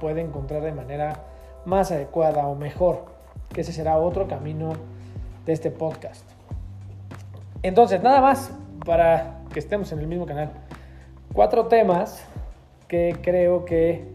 puede 0.00 0.20
encontrar 0.20 0.62
de 0.62 0.72
manera 0.72 1.24
más 1.64 1.90
adecuada 1.92 2.46
o 2.46 2.54
mejor, 2.54 3.04
que 3.52 3.60
ese 3.60 3.72
será 3.72 3.96
otro 3.98 4.26
camino 4.28 4.72
de 5.46 5.52
este 5.52 5.70
podcast. 5.70 6.24
Entonces, 7.62 8.02
nada 8.02 8.20
más 8.20 8.52
para 8.84 9.42
que 9.52 9.58
estemos 9.58 9.92
en 9.92 10.00
el 10.00 10.06
mismo 10.06 10.26
canal. 10.26 10.50
Cuatro 11.32 11.66
temas 11.66 12.26
que 12.88 13.16
creo 13.22 13.64
que 13.64 14.11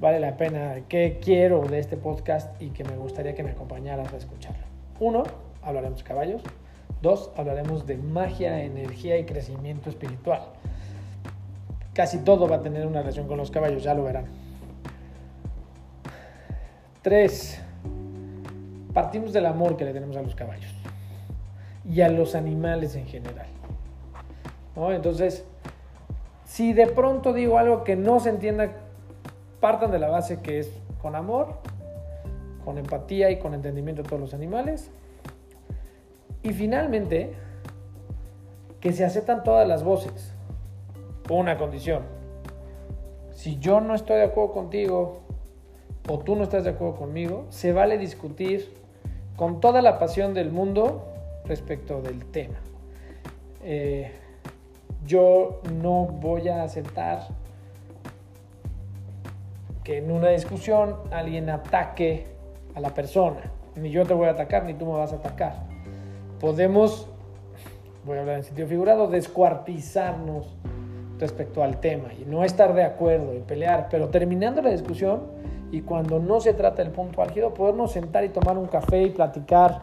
vale 0.00 0.20
la 0.20 0.36
pena, 0.36 0.82
que 0.88 1.18
quiero 1.22 1.62
de 1.62 1.78
este 1.78 1.96
podcast 1.96 2.60
y 2.60 2.70
que 2.70 2.84
me 2.84 2.96
gustaría 2.96 3.34
que 3.34 3.42
me 3.42 3.50
acompañaras 3.50 4.12
a 4.12 4.16
escucharlo. 4.16 4.64
Uno, 5.00 5.24
hablaremos 5.62 5.98
de 5.98 6.04
caballos. 6.04 6.42
Dos, 7.02 7.30
hablaremos 7.36 7.86
de 7.86 7.96
magia, 7.96 8.62
energía 8.62 9.18
y 9.18 9.24
crecimiento 9.24 9.90
espiritual. 9.90 10.42
Casi 11.92 12.18
todo 12.18 12.48
va 12.48 12.56
a 12.56 12.62
tener 12.62 12.86
una 12.86 13.00
relación 13.00 13.26
con 13.26 13.36
los 13.38 13.50
caballos, 13.50 13.82
ya 13.82 13.94
lo 13.94 14.04
verán. 14.04 14.26
Tres, 17.02 17.60
partimos 18.92 19.32
del 19.32 19.46
amor 19.46 19.76
que 19.76 19.84
le 19.84 19.92
tenemos 19.92 20.16
a 20.16 20.22
los 20.22 20.34
caballos. 20.34 20.72
y 21.88 22.00
a 22.00 22.08
los 22.08 22.34
animales 22.34 22.96
en 22.96 23.06
general. 23.06 23.46
Entonces, 24.76 25.44
si 26.44 26.72
de 26.72 26.86
pronto 26.86 27.32
digo 27.32 27.58
algo 27.58 27.84
que 27.84 27.96
no 27.96 28.20
se 28.20 28.30
entienda, 28.30 28.72
partan 29.60 29.90
de 29.90 29.98
la 29.98 30.08
base 30.08 30.40
que 30.40 30.58
es 30.58 30.70
con 31.00 31.14
amor, 31.14 31.54
con 32.64 32.78
empatía 32.78 33.30
y 33.30 33.38
con 33.38 33.54
entendimiento 33.54 34.02
de 34.02 34.08
todos 34.08 34.20
los 34.20 34.34
animales. 34.34 34.90
Y 36.42 36.52
finalmente, 36.52 37.34
que 38.80 38.92
se 38.92 39.04
aceptan 39.04 39.42
todas 39.42 39.66
las 39.66 39.82
voces. 39.82 40.32
Una 41.28 41.58
condición. 41.58 42.02
Si 43.32 43.58
yo 43.58 43.80
no 43.80 43.94
estoy 43.94 44.16
de 44.16 44.24
acuerdo 44.24 44.52
contigo 44.52 45.20
o 46.08 46.18
tú 46.18 46.36
no 46.36 46.44
estás 46.44 46.64
de 46.64 46.70
acuerdo 46.70 46.96
conmigo, 46.96 47.46
se 47.50 47.72
vale 47.72 47.98
discutir 47.98 48.74
con 49.36 49.60
toda 49.60 49.82
la 49.82 49.98
pasión 49.98 50.34
del 50.34 50.50
mundo 50.50 51.04
respecto 51.44 52.00
del 52.00 52.24
tema. 52.26 52.58
Eh, 53.62 54.12
yo 55.04 55.60
no 55.80 56.06
voy 56.06 56.48
a 56.48 56.62
aceptar 56.62 57.28
que 59.86 59.98
en 59.98 60.10
una 60.10 60.30
discusión 60.30 60.96
alguien 61.12 61.48
ataque 61.48 62.26
a 62.74 62.80
la 62.80 62.90
persona. 62.90 63.52
Ni 63.76 63.90
yo 63.90 64.04
te 64.04 64.14
voy 64.14 64.26
a 64.26 64.30
atacar, 64.30 64.64
ni 64.64 64.74
tú 64.74 64.84
me 64.84 64.94
vas 64.94 65.12
a 65.12 65.16
atacar. 65.16 65.62
Podemos, 66.40 67.08
voy 68.04 68.16
a 68.16 68.22
hablar 68.22 68.38
en 68.38 68.42
sentido 68.42 68.66
figurado, 68.66 69.06
descuartizarnos 69.06 70.56
respecto 71.20 71.62
al 71.62 71.78
tema 71.78 72.08
y 72.20 72.24
no 72.24 72.42
estar 72.42 72.74
de 72.74 72.82
acuerdo 72.82 73.32
y 73.32 73.38
pelear, 73.38 73.86
pero 73.88 74.08
terminando 74.08 74.60
la 74.60 74.70
discusión 74.70 75.20
y 75.70 75.82
cuando 75.82 76.18
no 76.18 76.40
se 76.40 76.52
trata 76.52 76.82
del 76.82 76.90
punto 76.90 77.22
álgido, 77.22 77.54
podernos 77.54 77.92
sentar 77.92 78.24
y 78.24 78.30
tomar 78.30 78.58
un 78.58 78.66
café 78.66 79.02
y 79.02 79.10
platicar 79.10 79.82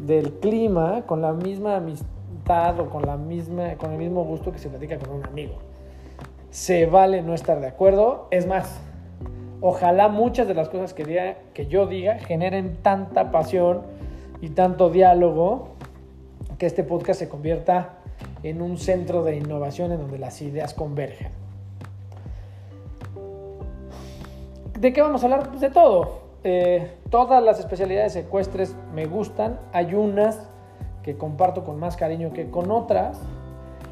del 0.00 0.32
clima 0.40 1.04
con 1.06 1.22
la 1.22 1.32
misma 1.32 1.76
amistad 1.76 2.80
o 2.80 2.90
con, 2.90 3.06
la 3.06 3.16
misma, 3.16 3.76
con 3.76 3.92
el 3.92 3.98
mismo 3.98 4.24
gusto 4.24 4.50
que 4.50 4.58
se 4.58 4.68
platica 4.68 4.98
con 4.98 5.10
un 5.10 5.24
amigo. 5.24 5.54
Se 6.50 6.86
vale 6.86 7.22
no 7.22 7.34
estar 7.34 7.60
de 7.60 7.68
acuerdo, 7.68 8.26
es 8.32 8.48
más, 8.48 8.82
ojalá 9.62 10.08
muchas 10.08 10.46
de 10.46 10.54
las 10.54 10.68
cosas 10.68 10.92
que, 10.92 11.36
que 11.54 11.66
yo 11.66 11.86
diga 11.86 12.18
generen 12.18 12.76
tanta 12.82 13.30
pasión 13.30 13.82
y 14.42 14.50
tanto 14.50 14.90
diálogo 14.90 15.68
que 16.58 16.66
este 16.66 16.84
podcast 16.84 17.20
se 17.20 17.28
convierta 17.28 17.94
en 18.42 18.60
un 18.60 18.76
centro 18.76 19.22
de 19.22 19.36
innovación 19.36 19.92
en 19.92 20.00
donde 20.00 20.18
las 20.18 20.42
ideas 20.42 20.74
convergen. 20.74 21.28
¿De 24.78 24.92
qué 24.92 25.00
vamos 25.00 25.22
a 25.22 25.26
hablar? 25.26 25.48
Pues 25.48 25.60
de 25.60 25.70
todo. 25.70 26.22
Eh, 26.42 26.96
todas 27.08 27.40
las 27.40 27.60
especialidades 27.60 28.16
ecuestres 28.16 28.74
me 28.92 29.06
gustan. 29.06 29.60
Hay 29.72 29.94
unas 29.94 30.48
que 31.04 31.16
comparto 31.16 31.64
con 31.64 31.78
más 31.78 31.96
cariño 31.96 32.32
que 32.32 32.50
con 32.50 32.72
otras. 32.72 33.20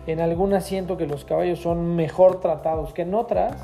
En 0.08 0.20
algunas 0.20 0.64
siento 0.64 0.96
que 0.96 1.06
los 1.06 1.24
caballos 1.24 1.60
son 1.60 1.94
mejor 1.94 2.40
tratados 2.40 2.92
que 2.92 3.02
en 3.02 3.14
otras. 3.14 3.54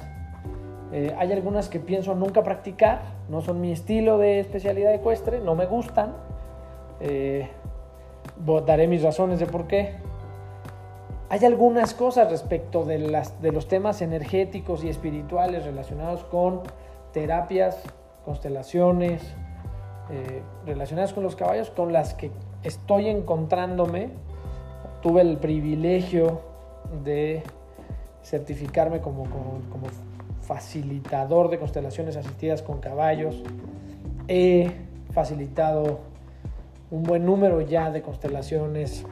Eh, 0.96 1.14
hay 1.18 1.30
algunas 1.30 1.68
que 1.68 1.78
pienso 1.78 2.14
nunca 2.14 2.42
practicar, 2.42 3.02
no 3.28 3.42
son 3.42 3.60
mi 3.60 3.70
estilo 3.70 4.16
de 4.16 4.40
especialidad 4.40 4.94
ecuestre, 4.94 5.40
no 5.40 5.54
me 5.54 5.66
gustan. 5.66 6.14
Eh, 7.00 7.50
daré 8.64 8.88
mis 8.88 9.02
razones 9.02 9.38
de 9.38 9.44
por 9.44 9.66
qué. 9.66 9.96
Hay 11.28 11.44
algunas 11.44 11.92
cosas 11.92 12.30
respecto 12.30 12.86
de, 12.86 12.98
los 13.52 13.68
temas 13.68 14.00
energéticos 14.00 14.84
y 14.84 14.88
espirituales 14.88 15.66
relacionados 15.66 16.24
con 16.24 16.62
terapias, 17.12 17.78
constelaciones, 18.24 19.22
eh, 20.08 20.40
relacionadas 20.64 21.12
con 21.12 21.24
los 21.24 21.36
caballos, 21.36 21.68
con 21.68 21.92
las 21.92 22.14
que 22.14 22.30
estoy 22.62 23.10
encontrándome. 23.10 24.08
Tuve 25.02 25.20
el 25.20 25.36
privilegio 25.36 26.40
de 27.04 27.42
certificarme 28.22 29.02
como 29.02 29.26
facilitador 30.46 31.50
de 31.50 31.58
constelaciones 31.58 32.16
asistidas 32.16 32.62
con 32.62 32.78
caballos. 32.78 33.42
He 34.28 34.70
facilitado 35.12 36.00
un 36.90 37.02
buen 37.02 37.24
número 37.26 37.60
ya 37.60 37.90
de 37.90 38.02
constelaciones 38.02 39.04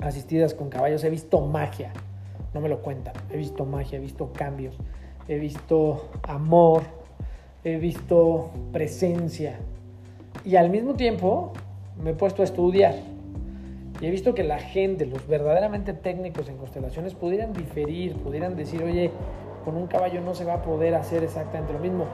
asistidas 0.00 0.54
con 0.54 0.68
caballos. 0.68 1.04
He 1.04 1.10
visto 1.10 1.40
magia, 1.40 1.92
no 2.54 2.60
me 2.60 2.68
lo 2.68 2.80
cuentan. 2.80 3.14
He 3.30 3.36
visto 3.36 3.64
magia, 3.64 3.98
he 3.98 4.00
visto 4.00 4.32
cambios, 4.32 4.76
he 5.28 5.38
visto 5.38 6.08
amor, 6.22 6.82
he 7.64 7.76
visto 7.76 8.50
presencia. 8.72 9.58
Y 10.44 10.56
al 10.56 10.70
mismo 10.70 10.94
tiempo 10.94 11.52
me 12.02 12.10
he 12.10 12.14
puesto 12.14 12.42
a 12.42 12.44
estudiar. 12.44 12.94
Y 14.00 14.06
he 14.06 14.10
visto 14.10 14.34
que 14.34 14.44
la 14.44 14.58
gente, 14.58 15.06
los 15.06 15.26
verdaderamente 15.26 15.94
técnicos 15.94 16.48
en 16.48 16.58
constelaciones, 16.58 17.14
pudieran 17.14 17.54
diferir, 17.54 18.14
pudieran 18.16 18.54
decir, 18.54 18.82
oye, 18.82 19.10
con 19.66 19.76
un 19.76 19.88
caballo 19.88 20.20
no 20.20 20.32
se 20.36 20.44
va 20.44 20.54
a 20.54 20.62
poder 20.62 20.94
hacer 20.94 21.24
exactamente 21.24 21.72
lo 21.72 21.80
mismo. 21.80 22.04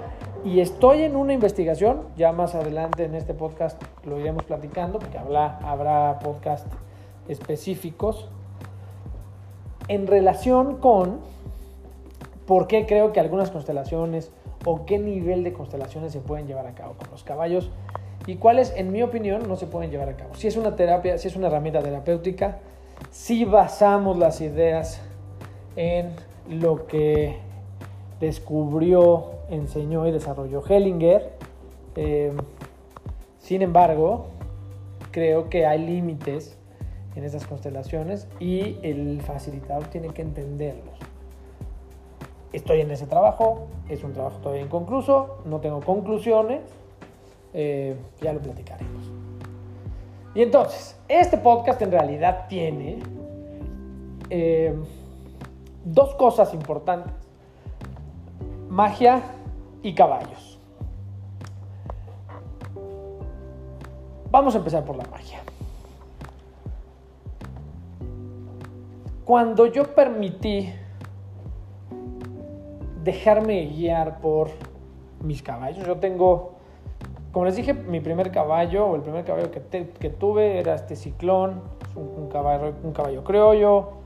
Y 0.42 0.60
estoy 0.60 1.02
en 1.02 1.16
una 1.16 1.34
investigación, 1.34 2.04
ya 2.16 2.32
más 2.32 2.54
adelante 2.54 3.04
en 3.04 3.14
este 3.14 3.34
podcast 3.34 3.80
lo 4.06 4.18
iremos 4.18 4.44
platicando, 4.44 4.98
porque 4.98 5.18
habrá, 5.18 5.58
habrá 5.58 6.18
podcast 6.18 6.66
específicos, 7.28 8.30
en 9.88 10.06
relación 10.06 10.78
con 10.78 11.20
por 12.46 12.68
qué 12.68 12.86
creo 12.86 13.12
que 13.12 13.20
algunas 13.20 13.50
constelaciones 13.50 14.32
o 14.64 14.86
qué 14.86 14.98
nivel 14.98 15.44
de 15.44 15.52
constelaciones 15.52 16.10
se 16.12 16.20
pueden 16.20 16.46
llevar 16.46 16.66
a 16.66 16.74
cabo 16.74 16.94
con 16.94 17.10
los 17.10 17.22
caballos 17.22 17.70
y 18.26 18.36
cuáles, 18.36 18.72
en 18.76 18.92
mi 18.92 19.02
opinión, 19.02 19.46
no 19.46 19.56
se 19.56 19.66
pueden 19.66 19.90
llevar 19.90 20.08
a 20.08 20.16
cabo. 20.16 20.34
Si 20.36 20.48
es 20.48 20.56
una 20.56 20.74
terapia, 20.74 21.18
si 21.18 21.28
es 21.28 21.36
una 21.36 21.48
herramienta 21.48 21.82
terapéutica, 21.82 22.60
si 23.10 23.44
basamos 23.44 24.18
las 24.18 24.40
ideas 24.40 25.02
en 25.76 26.14
lo 26.48 26.86
que 26.86 27.36
descubrió, 28.20 29.32
enseñó 29.50 30.06
y 30.06 30.12
desarrolló 30.12 30.62
Hellinger. 30.64 31.32
Eh, 31.96 32.32
sin 33.38 33.62
embargo, 33.62 34.26
creo 35.10 35.50
que 35.50 35.66
hay 35.66 35.78
límites 35.84 36.58
en 37.16 37.24
esas 37.24 37.46
constelaciones 37.46 38.26
y 38.40 38.78
el 38.82 39.20
facilitador 39.22 39.88
tiene 39.88 40.08
que 40.08 40.22
entenderlos. 40.22 40.98
Estoy 42.52 42.80
en 42.80 42.90
ese 42.90 43.06
trabajo, 43.06 43.66
es 43.88 44.04
un 44.04 44.12
trabajo 44.12 44.38
todavía 44.38 44.62
inconcluso, 44.62 45.38
no 45.46 45.60
tengo 45.60 45.80
conclusiones, 45.80 46.60
eh, 47.54 47.96
ya 48.20 48.32
lo 48.32 48.40
platicaremos. 48.40 49.10
Y 50.34 50.42
entonces, 50.42 50.96
este 51.08 51.36
podcast 51.38 51.80
en 51.82 51.90
realidad 51.90 52.46
tiene 52.48 52.98
eh, 54.30 54.74
dos 55.84 56.14
cosas 56.14 56.54
importantes. 56.54 57.12
Magia 58.68 59.22
y 59.82 59.94
caballos. 59.94 60.58
Vamos 64.30 64.54
a 64.54 64.58
empezar 64.58 64.84
por 64.84 64.96
la 64.96 65.04
magia. 65.10 65.40
Cuando 69.24 69.66
yo 69.66 69.94
permití 69.94 70.72
dejarme 73.04 73.66
guiar 73.66 74.20
por 74.20 74.48
mis 75.22 75.42
caballos, 75.42 75.86
yo 75.86 75.96
tengo, 75.98 76.52
como 77.30 77.44
les 77.44 77.56
dije, 77.56 77.74
mi 77.74 78.00
primer 78.00 78.30
caballo, 78.30 78.86
o 78.86 78.96
el 78.96 79.02
primer 79.02 79.24
caballo 79.24 79.50
que, 79.50 80.10
tuve 80.10 80.58
era 80.58 80.74
este 80.74 80.96
ciclón, 80.96 81.60
un, 81.94 82.28
caballo, 82.28 82.72
un 82.82 82.92
caballo 82.92 83.22
criollo, 83.22 84.01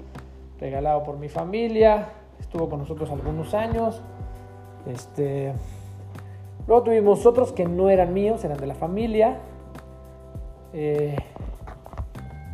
regalado 0.58 1.02
por 1.02 1.18
mi 1.18 1.28
familia, 1.28 2.08
estuvo 2.40 2.68
con 2.68 2.80
nosotros 2.80 3.10
algunos 3.10 3.54
años. 3.54 4.02
Este, 4.86 5.52
luego 6.66 6.84
tuvimos 6.84 7.26
otros 7.26 7.52
que 7.52 7.64
no 7.64 7.90
eran 7.90 8.14
míos, 8.14 8.44
eran 8.44 8.58
de 8.58 8.66
la 8.66 8.74
familia. 8.74 9.38
Eh, 10.72 11.16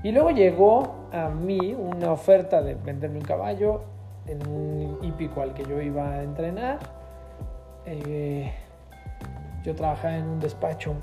y 0.02 0.12
luego 0.12 0.30
llegó 0.30 0.94
a 1.12 1.28
mí 1.28 1.74
una 1.74 2.12
oferta 2.12 2.62
de 2.62 2.74
venderme 2.74 3.18
un 3.18 3.24
caballo 3.24 3.82
en 4.26 4.46
un 4.48 4.98
hípico 5.02 5.42
al 5.42 5.54
que 5.54 5.64
yo 5.64 5.80
iba 5.80 6.10
a 6.10 6.22
entrenar. 6.22 6.78
Eh, 7.86 8.52
yo 9.62 9.74
trabajaba 9.74 10.16
en 10.16 10.28
un 10.28 10.40
despacho 10.40 10.94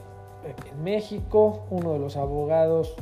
en 0.44 0.84
México, 0.84 1.66
uno 1.70 1.94
de 1.94 2.00
los 2.00 2.18
abogados, 2.18 2.96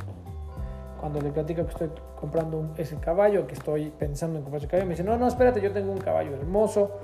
cuando 1.00 1.20
le 1.20 1.30
platico 1.30 1.64
que 1.64 1.70
estoy 1.70 1.90
comprando 2.18 2.74
ese 2.76 2.96
caballo, 2.96 3.46
que 3.46 3.54
estoy 3.54 3.90
pensando 3.90 4.38
en 4.38 4.42
comprar 4.42 4.60
ese 4.60 4.68
caballo, 4.68 4.86
me 4.86 4.94
dice, 4.94 5.04
no, 5.04 5.16
no, 5.16 5.26
espérate, 5.26 5.60
yo 5.60 5.72
tengo 5.72 5.92
un 5.92 5.98
caballo 5.98 6.34
hermoso 6.34 6.98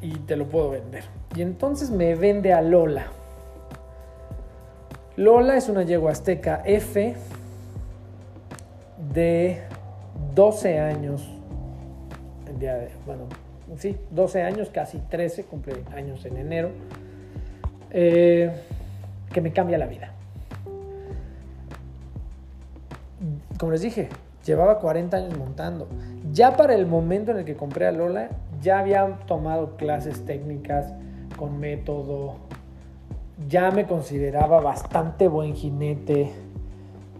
y 0.00 0.10
te 0.20 0.36
lo 0.36 0.46
puedo 0.48 0.70
vender. 0.70 1.04
Y 1.34 1.42
entonces 1.42 1.90
me 1.90 2.14
vende 2.14 2.52
a 2.52 2.60
Lola. 2.62 3.06
Lola 5.16 5.56
es 5.56 5.68
una 5.68 5.82
yegua 5.82 6.12
azteca 6.12 6.62
F 6.64 7.14
de 9.12 9.62
12 10.34 10.78
años. 10.80 11.28
bueno, 13.06 13.24
sí, 13.76 13.96
12 14.10 14.42
años, 14.42 14.70
casi 14.70 14.98
13, 14.98 15.44
cumple 15.44 15.84
años 15.94 16.24
en 16.24 16.36
enero. 16.38 16.70
Eh, 17.90 18.50
que 19.32 19.40
me 19.40 19.52
cambia 19.52 19.78
la 19.78 19.86
vida. 19.86 20.12
Como 23.62 23.70
les 23.70 23.82
dije, 23.82 24.08
llevaba 24.44 24.80
40 24.80 25.16
años 25.16 25.38
montando. 25.38 25.86
Ya 26.32 26.56
para 26.56 26.74
el 26.74 26.84
momento 26.84 27.30
en 27.30 27.36
el 27.36 27.44
que 27.44 27.54
compré 27.54 27.86
a 27.86 27.92
Lola, 27.92 28.30
ya 28.60 28.80
había 28.80 29.20
tomado 29.28 29.76
clases 29.76 30.26
técnicas 30.26 30.92
con 31.38 31.60
método, 31.60 32.38
ya 33.48 33.70
me 33.70 33.86
consideraba 33.86 34.60
bastante 34.60 35.28
buen 35.28 35.54
jinete. 35.54 36.32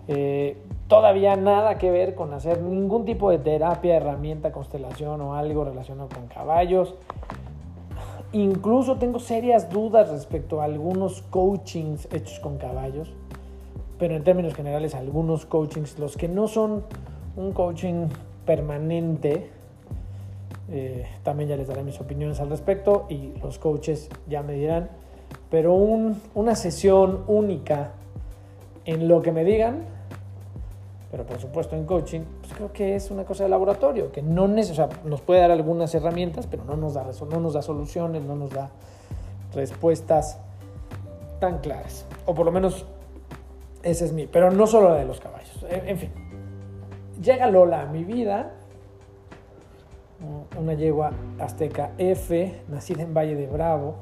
Eh, 0.08 0.56
todavía 0.88 1.36
nada 1.36 1.78
que 1.78 1.92
ver 1.92 2.16
con 2.16 2.34
hacer 2.34 2.60
ningún 2.60 3.04
tipo 3.04 3.30
de 3.30 3.38
terapia, 3.38 3.94
herramienta, 3.94 4.50
constelación 4.50 5.20
o 5.20 5.36
algo 5.36 5.64
relacionado 5.64 6.08
con 6.08 6.26
caballos. 6.26 6.96
Incluso 8.32 8.96
tengo 8.96 9.20
serias 9.20 9.70
dudas 9.70 10.10
respecto 10.10 10.60
a 10.60 10.64
algunos 10.64 11.22
coachings 11.22 12.08
hechos 12.12 12.40
con 12.40 12.58
caballos, 12.58 13.14
pero 13.98 14.16
en 14.16 14.24
términos 14.24 14.54
generales 14.54 14.94
algunos 14.94 15.46
coachings, 15.46 15.98
los 15.98 16.16
que 16.16 16.28
no 16.28 16.48
son 16.48 16.84
un 17.36 17.52
coaching 17.52 18.08
permanente, 18.44 19.50
eh, 20.70 21.06
también 21.22 21.50
ya 21.50 21.56
les 21.56 21.68
daré 21.68 21.82
mis 21.82 22.00
opiniones 22.00 22.40
al 22.40 22.50
respecto 22.50 23.06
y 23.08 23.34
los 23.42 23.58
coaches 23.58 24.08
ya 24.28 24.42
me 24.42 24.54
dirán, 24.54 24.90
pero 25.50 25.74
una 25.74 26.54
sesión 26.54 27.24
única 27.26 27.92
en 28.84 29.06
lo 29.08 29.22
que 29.22 29.32
me 29.32 29.44
digan, 29.44 29.84
pero 31.10 31.26
por 31.26 31.38
supuesto 31.38 31.76
en 31.76 31.84
coaching, 31.84 32.20
pues 32.40 32.54
creo 32.54 32.72
que 32.72 32.96
es 32.96 33.10
una 33.10 33.24
cosa 33.24 33.44
de 33.44 33.50
laboratorio, 33.50 34.10
que 34.10 34.22
no 34.22 34.48
nos 34.48 35.20
puede 35.20 35.40
dar 35.40 35.50
algunas 35.50 35.94
herramientas, 35.94 36.46
pero 36.46 36.64
no 36.64 36.76
nos, 36.76 36.94
da, 36.94 37.06
no 37.30 37.38
nos 37.38 37.52
da 37.52 37.60
soluciones, 37.60 38.24
no 38.24 38.34
nos 38.34 38.50
da 38.50 38.70
respuestas 39.54 40.38
tan 41.38 41.58
claras. 41.58 42.06
O 42.24 42.34
por 42.34 42.46
lo 42.46 42.52
menos 42.52 42.86
ese 43.82 44.04
es 44.04 44.12
mi, 44.12 44.26
pero 44.26 44.50
no 44.50 44.66
solo 44.66 44.90
la 44.90 44.96
de 44.96 45.04
los 45.04 45.20
caballos. 45.20 45.64
En, 45.68 45.98
fin, 45.98 46.10
llega 47.20 47.50
Lola 47.50 47.82
a 47.82 47.86
mi 47.86 48.04
vida, 48.04 48.52
una 50.58 50.74
yegua 50.74 51.12
azteca 51.38 51.92
F, 51.98 52.62
nacida 52.68 53.02
en 53.02 53.12
Valle 53.12 53.34
de 53.34 53.46
Bravo, 53.46 53.96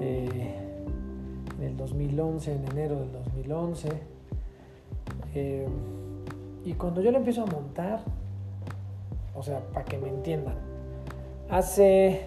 eh, 0.00 0.54
en 1.58 1.64
el 1.64 1.76
2011, 1.76 2.54
en 2.54 2.64
enero 2.70 3.00
del 3.00 3.12
2011. 3.12 3.88
Eh, 5.34 5.66
y 6.64 6.74
cuando 6.74 7.00
yo 7.00 7.10
le 7.10 7.18
empiezo 7.18 7.42
a 7.42 7.46
montar, 7.46 8.00
o 9.34 9.42
sea, 9.42 9.60
para 9.72 9.84
que 9.84 9.98
me 9.98 10.08
entiendan, 10.08 10.54
hace, 11.48 12.24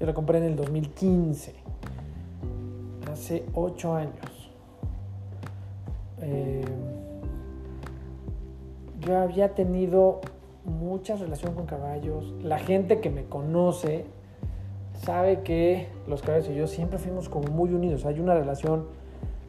yo 0.00 0.06
lo 0.06 0.14
compré 0.14 0.38
en 0.38 0.44
el 0.44 0.56
2015, 0.56 1.54
hace 3.12 3.44
8 3.54 3.94
años. 3.94 4.33
Eh, 6.22 6.64
yo 9.00 9.18
había 9.18 9.54
tenido 9.54 10.20
mucha 10.64 11.16
relación 11.16 11.54
con 11.54 11.66
caballos. 11.66 12.32
La 12.42 12.58
gente 12.58 13.00
que 13.00 13.10
me 13.10 13.24
conoce 13.24 14.06
sabe 15.02 15.42
que 15.42 15.88
los 16.06 16.22
caballos 16.22 16.48
y 16.48 16.54
yo 16.54 16.66
siempre 16.66 16.98
fuimos 16.98 17.28
como 17.28 17.48
muy 17.48 17.72
unidos. 17.72 18.06
Hay 18.06 18.20
una 18.20 18.34
relación 18.34 18.86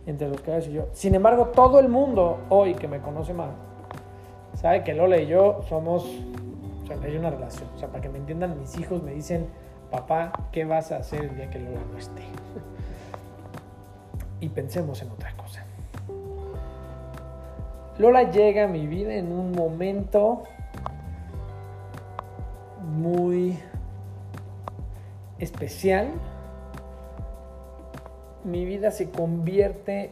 entre 0.05 0.27
los 0.27 0.41
caballos 0.41 0.67
y 0.67 0.73
yo. 0.73 0.87
Sin 0.93 1.15
embargo, 1.15 1.47
todo 1.47 1.79
el 1.79 1.87
mundo 1.87 2.39
hoy 2.49 2.75
que 2.75 2.87
me 2.87 2.99
conoce 2.99 3.33
más 3.33 3.49
sabe 4.55 4.83
que 4.83 4.93
Lola 4.93 5.17
y 5.17 5.27
yo 5.27 5.61
somos, 5.67 6.05
o 6.83 6.87
sea, 6.87 6.97
hay 7.03 7.17
una 7.17 7.29
relación. 7.29 7.69
O 7.75 7.79
sea, 7.79 7.89
para 7.89 8.01
que 8.01 8.09
me 8.09 8.17
entiendan, 8.17 8.59
mis 8.59 8.77
hijos 8.77 9.03
me 9.03 9.11
dicen, 9.11 9.47
papá, 9.91 10.31
¿qué 10.51 10.65
vas 10.65 10.91
a 10.91 10.97
hacer 10.97 11.25
el 11.25 11.35
día 11.35 11.49
que 11.49 11.59
Lola 11.59 11.81
no 11.91 11.97
esté? 11.97 12.21
y 14.39 14.49
pensemos 14.49 15.01
en 15.01 15.11
otra 15.11 15.35
cosa. 15.35 15.65
Lola 17.97 18.29
llega 18.29 18.65
a 18.65 18.67
mi 18.67 18.87
vida 18.87 19.13
en 19.15 19.31
un 19.31 19.53
momento 19.53 20.43
muy 22.81 23.57
especial. 25.39 26.09
Mi 28.43 28.65
vida 28.65 28.91
se 28.91 29.09
convierte 29.09 30.11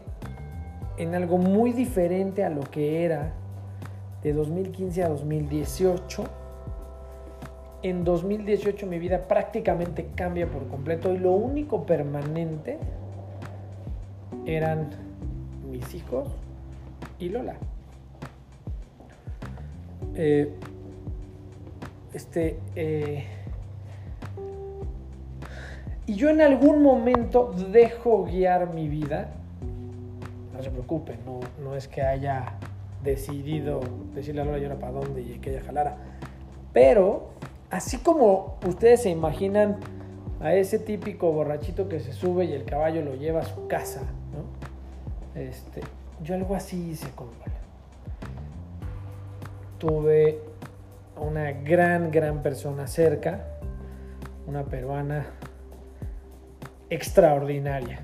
en 0.97 1.13
algo 1.13 1.37
muy 1.37 1.73
diferente 1.73 2.45
a 2.45 2.49
lo 2.49 2.61
que 2.61 3.03
era 3.03 3.33
de 4.21 4.31
2015 4.31 5.03
a 5.03 5.09
2018. 5.09 6.23
En 7.81 8.05
2018 8.05 8.87
mi 8.87 8.97
vida 8.97 9.27
prácticamente 9.27 10.07
cambia 10.15 10.47
por 10.47 10.69
completo 10.69 11.13
y 11.13 11.17
lo 11.17 11.31
único 11.31 11.85
permanente 11.85 12.79
eran 14.45 14.89
mis 15.69 15.93
hijos 15.93 16.29
y 17.19 17.27
Lola. 17.27 17.57
Eh, 20.15 20.53
este, 22.13 22.59
eh, 22.75 23.25
y 26.05 26.15
yo 26.15 26.29
en 26.29 26.41
algún 26.41 26.83
momento 26.83 27.53
dejo 27.71 28.25
guiar 28.25 28.73
mi 28.73 28.87
vida. 28.87 29.29
No 30.53 30.61
se 30.61 30.69
preocupen, 30.69 31.17
no, 31.25 31.39
no 31.63 31.75
es 31.75 31.87
que 31.87 32.01
haya 32.01 32.53
decidido 33.03 33.81
decirle 34.13 34.41
a 34.41 34.45
Lola 34.45 34.59
y 34.59 34.63
ahora 34.63 34.79
para 34.79 34.91
dónde 34.91 35.21
y 35.21 35.39
que 35.39 35.49
ella 35.49 35.63
jalara. 35.65 35.97
Pero, 36.71 37.29
así 37.71 37.97
como 37.97 38.57
ustedes 38.67 39.01
se 39.03 39.09
imaginan 39.09 39.77
a 40.41 40.53
ese 40.53 40.77
típico 40.77 41.31
borrachito 41.31 41.89
que 41.89 41.99
se 41.99 42.13
sube 42.13 42.45
y 42.45 42.53
el 42.53 42.65
caballo 42.65 43.01
lo 43.01 43.15
lleva 43.15 43.41
a 43.41 43.45
su 43.45 43.67
casa, 43.67 44.01
¿no? 44.01 45.39
Este, 45.39 45.81
yo 46.23 46.35
algo 46.35 46.53
así 46.53 46.91
hice 46.91 47.09
con 47.11 47.27
Lola 47.39 47.52
tuve 49.83 50.39
una 51.17 51.51
gran, 51.51 52.09
gran 52.09 52.41
persona 52.41 52.87
cerca, 52.87 53.43
una 54.47 54.63
peruana 54.63 55.25
extraordinaria. 56.89 57.99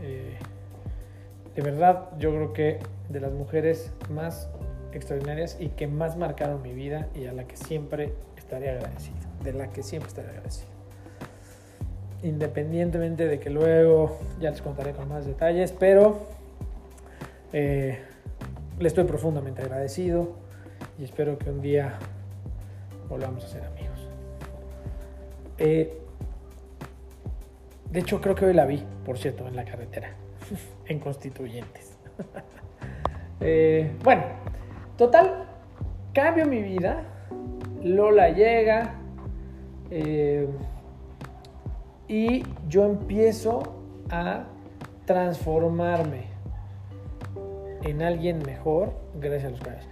Eh, 0.00 0.36
de 1.54 1.62
verdad, 1.62 2.08
yo 2.18 2.30
creo 2.30 2.52
que 2.52 2.78
de 3.08 3.20
las 3.20 3.30
mujeres 3.30 3.92
más 4.10 4.50
extraordinarias 4.92 5.58
y 5.60 5.68
que 5.68 5.86
más 5.86 6.16
marcaron 6.16 6.60
mi 6.60 6.72
vida 6.72 7.06
y 7.14 7.26
a 7.26 7.32
la 7.32 7.44
que 7.44 7.56
siempre 7.56 8.12
estaré 8.36 8.70
agradecido, 8.70 9.20
de 9.44 9.52
la 9.52 9.68
que 9.68 9.84
siempre 9.84 10.08
estaré 10.08 10.30
agradecido. 10.30 10.72
Independientemente 12.24 13.28
de 13.28 13.38
que 13.38 13.48
luego 13.48 14.18
ya 14.40 14.50
les 14.50 14.60
contaré 14.60 14.90
con 14.90 15.08
más 15.08 15.24
detalles, 15.24 15.70
pero 15.70 16.26
eh, 17.52 18.00
le 18.80 18.88
estoy 18.88 19.04
profundamente 19.04 19.62
agradecido 19.62 20.42
y 21.02 21.04
espero 21.04 21.36
que 21.36 21.50
un 21.50 21.60
día 21.60 21.98
volvamos 23.08 23.44
a 23.44 23.48
ser 23.48 23.64
amigos. 23.64 24.08
Eh, 25.58 25.98
de 27.90 27.98
hecho, 27.98 28.20
creo 28.20 28.36
que 28.36 28.46
hoy 28.46 28.54
la 28.54 28.64
vi, 28.66 28.84
por 29.04 29.18
cierto, 29.18 29.48
en 29.48 29.56
la 29.56 29.64
carretera, 29.64 30.10
en 30.86 31.00
Constituyentes. 31.00 31.98
Eh, 33.44 33.90
bueno, 34.04 34.22
total, 34.96 35.46
cambio 36.12 36.46
mi 36.46 36.62
vida. 36.62 37.02
Lola 37.82 38.28
llega 38.28 38.94
eh, 39.90 40.46
y 42.06 42.44
yo 42.68 42.84
empiezo 42.84 43.82
a 44.10 44.44
transformarme 45.06 46.26
en 47.82 48.00
alguien 48.00 48.44
mejor 48.46 48.92
gracias 49.16 49.46
a 49.46 49.50
los 49.50 49.60
cambios. 49.60 49.91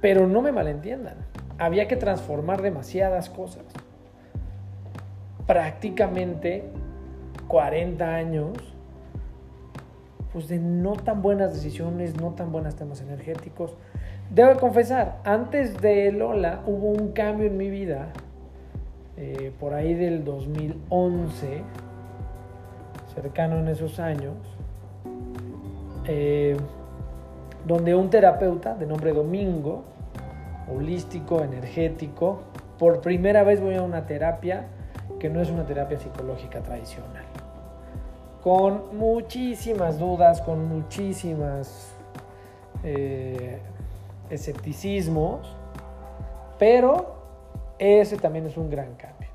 Pero 0.00 0.26
no 0.26 0.42
me 0.42 0.52
malentiendan, 0.52 1.16
había 1.58 1.88
que 1.88 1.96
transformar 1.96 2.62
demasiadas 2.62 3.30
cosas. 3.30 3.64
Prácticamente 5.46 6.64
40 7.48 8.14
años 8.14 8.76
pues 10.36 10.48
de 10.48 10.58
no 10.58 10.92
tan 10.92 11.22
buenas 11.22 11.54
decisiones, 11.54 12.20
no 12.20 12.32
tan 12.32 12.52
buenos 12.52 12.76
temas 12.76 13.00
energéticos. 13.00 13.74
Debo 14.28 14.60
confesar, 14.60 15.16
antes 15.24 15.80
de 15.80 16.12
Lola 16.12 16.60
hubo 16.66 16.88
un 16.90 17.12
cambio 17.12 17.46
en 17.46 17.56
mi 17.56 17.70
vida, 17.70 18.08
eh, 19.16 19.50
por 19.58 19.72
ahí 19.72 19.94
del 19.94 20.26
2011, 20.26 21.62
cercano 23.14 23.60
en 23.60 23.68
esos 23.68 23.98
años, 23.98 24.34
eh, 26.04 26.54
donde 27.66 27.94
un 27.94 28.10
terapeuta 28.10 28.74
de 28.74 28.86
nombre 28.86 29.12
Domingo 29.12 29.82
holístico, 30.72 31.42
energético. 31.42 32.40
Por 32.78 33.00
primera 33.00 33.42
vez 33.42 33.60
voy 33.60 33.74
a 33.74 33.82
una 33.82 34.06
terapia 34.06 34.66
que 35.18 35.28
no 35.28 35.40
es 35.40 35.50
una 35.50 35.64
terapia 35.64 35.98
psicológica 35.98 36.60
tradicional. 36.60 37.24
Con 38.42 38.96
muchísimas 38.96 39.98
dudas, 39.98 40.40
con 40.40 40.68
muchísimas 40.68 41.92
eh, 42.84 43.58
escepticismos, 44.30 45.56
pero 46.58 47.16
ese 47.78 48.16
también 48.16 48.46
es 48.46 48.56
un 48.56 48.70
gran 48.70 48.94
cambio. 48.94 49.28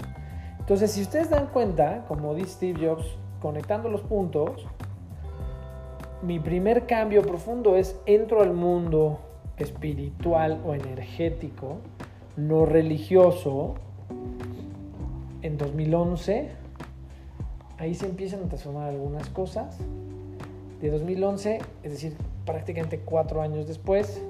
Entonces, 0.60 0.92
si 0.92 1.02
ustedes 1.02 1.30
dan 1.30 1.48
cuenta, 1.48 2.06
como 2.08 2.34
dice 2.34 2.52
Steve 2.52 2.88
Jobs, 2.88 3.06
conectando 3.42 3.90
los 3.90 4.02
puntos, 4.02 4.66
mi 6.24 6.40
primer 6.40 6.86
cambio 6.86 7.22
profundo 7.22 7.76
es 7.76 8.00
entro 8.06 8.42
al 8.42 8.54
mundo 8.54 9.20
espiritual 9.58 10.62
o 10.66 10.74
energético, 10.74 11.80
no 12.38 12.66
religioso, 12.66 13.76
en 15.42 15.58
2011, 15.58 16.48
ahí 17.78 17.94
se 17.96 18.06
empiezan 18.06 18.44
a 18.44 18.48
transformar 18.48 18.88
algunas 18.90 19.28
cosas. 19.30 19.78
De 20.80 20.90
2011, 20.90 21.60
es 21.84 21.92
decir, 21.92 22.16
prácticamente 22.46 23.00
cuatro 23.00 23.42
años 23.42 23.68
después, 23.68 24.22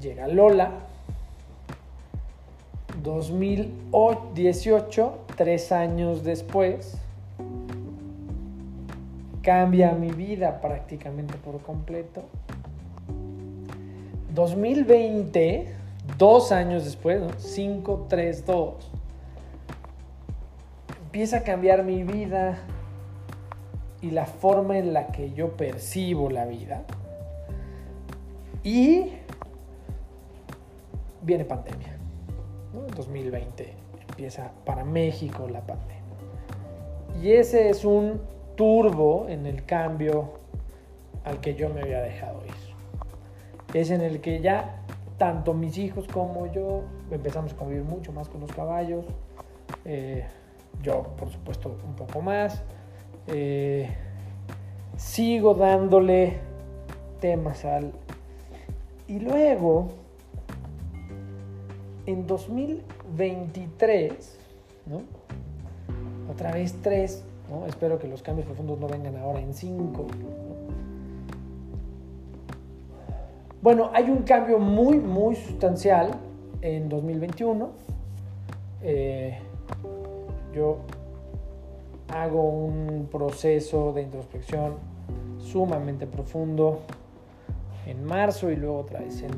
llega 0.00 0.26
Lola. 0.28 0.70
2018, 3.02 5.18
tres 5.36 5.72
años 5.72 6.22
después, 6.22 6.96
cambia 9.42 9.92
mi 9.92 10.10
vida 10.10 10.60
prácticamente 10.60 11.34
por 11.38 11.60
completo. 11.62 12.24
2020, 14.34 15.74
dos 16.18 16.52
años 16.52 16.84
después, 16.84 17.20
5, 17.38 18.06
3, 18.08 18.46
2, 18.46 18.90
empieza 21.04 21.38
a 21.38 21.42
cambiar 21.42 21.82
mi 21.82 22.04
vida 22.04 22.58
y 24.00 24.10
la 24.10 24.26
forma 24.26 24.78
en 24.78 24.92
la 24.92 25.08
que 25.08 25.32
yo 25.32 25.56
percibo 25.56 26.30
la 26.30 26.46
vida. 26.46 26.84
Y 28.62 29.12
viene 31.22 31.44
pandemia. 31.44 31.96
En 32.74 32.94
2020 32.94 33.74
empieza 34.08 34.52
para 34.64 34.84
México 34.84 35.48
la 35.48 35.60
pandemia. 35.60 35.96
Y 37.20 37.32
ese 37.32 37.68
es 37.70 37.84
un 37.84 38.20
turbo 38.60 39.26
en 39.26 39.46
el 39.46 39.64
cambio 39.64 40.34
al 41.24 41.40
que 41.40 41.54
yo 41.54 41.70
me 41.70 41.80
había 41.80 42.02
dejado 42.02 42.42
ir. 42.44 42.52
Es 43.72 43.90
en 43.90 44.02
el 44.02 44.20
que 44.20 44.42
ya 44.42 44.82
tanto 45.16 45.54
mis 45.54 45.78
hijos 45.78 46.06
como 46.06 46.46
yo 46.52 46.82
empezamos 47.10 47.54
a 47.54 47.56
convivir 47.56 47.84
mucho 47.84 48.12
más 48.12 48.28
con 48.28 48.42
los 48.42 48.52
caballos. 48.52 49.06
Eh, 49.86 50.26
yo, 50.82 51.04
por 51.16 51.30
supuesto, 51.30 51.74
un 51.86 51.96
poco 51.96 52.20
más. 52.20 52.62
Eh, 53.28 53.88
sigo 54.98 55.54
dándole 55.54 56.34
temas 57.18 57.64
al... 57.64 57.92
Y 59.08 59.20
luego, 59.20 59.88
en 62.04 62.26
2023, 62.26 64.38
¿no? 64.84 65.00
Otra 66.30 66.52
vez 66.52 66.76
tres, 66.82 67.24
Espero 67.66 67.98
que 67.98 68.08
los 68.08 68.22
cambios 68.22 68.46
profundos 68.46 68.78
no 68.78 68.88
vengan 68.88 69.16
ahora 69.16 69.40
en 69.40 69.52
cinco. 69.54 70.06
Bueno, 73.62 73.90
hay 73.92 74.08
un 74.08 74.22
cambio 74.22 74.58
muy, 74.58 74.98
muy 74.98 75.36
sustancial 75.36 76.12
en 76.62 76.88
2021. 76.88 77.70
Eh, 78.82 79.38
yo 80.54 80.78
hago 82.08 82.42
un 82.42 83.08
proceso 83.10 83.92
de 83.92 84.02
introspección 84.02 84.74
sumamente 85.38 86.06
profundo 86.06 86.80
en 87.86 88.04
marzo 88.04 88.50
y 88.50 88.56
luego 88.56 88.78
otra 88.78 89.00
vez 89.00 89.22
en 89.22 89.30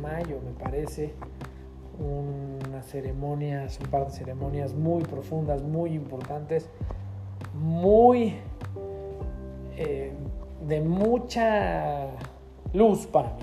mayo, 0.00 0.38
me 0.44 0.52
parece. 0.52 1.14
Unas 1.98 2.86
ceremonias, 2.86 3.78
un 3.80 3.86
par 3.86 4.06
de 4.06 4.12
ceremonias 4.12 4.74
muy 4.74 5.02
profundas, 5.04 5.62
muy 5.62 5.94
importantes, 5.94 6.68
muy 7.54 8.36
eh, 9.76 10.12
de 10.66 10.80
mucha 10.80 12.06
luz 12.72 13.06
para 13.06 13.34
mí. 13.34 13.42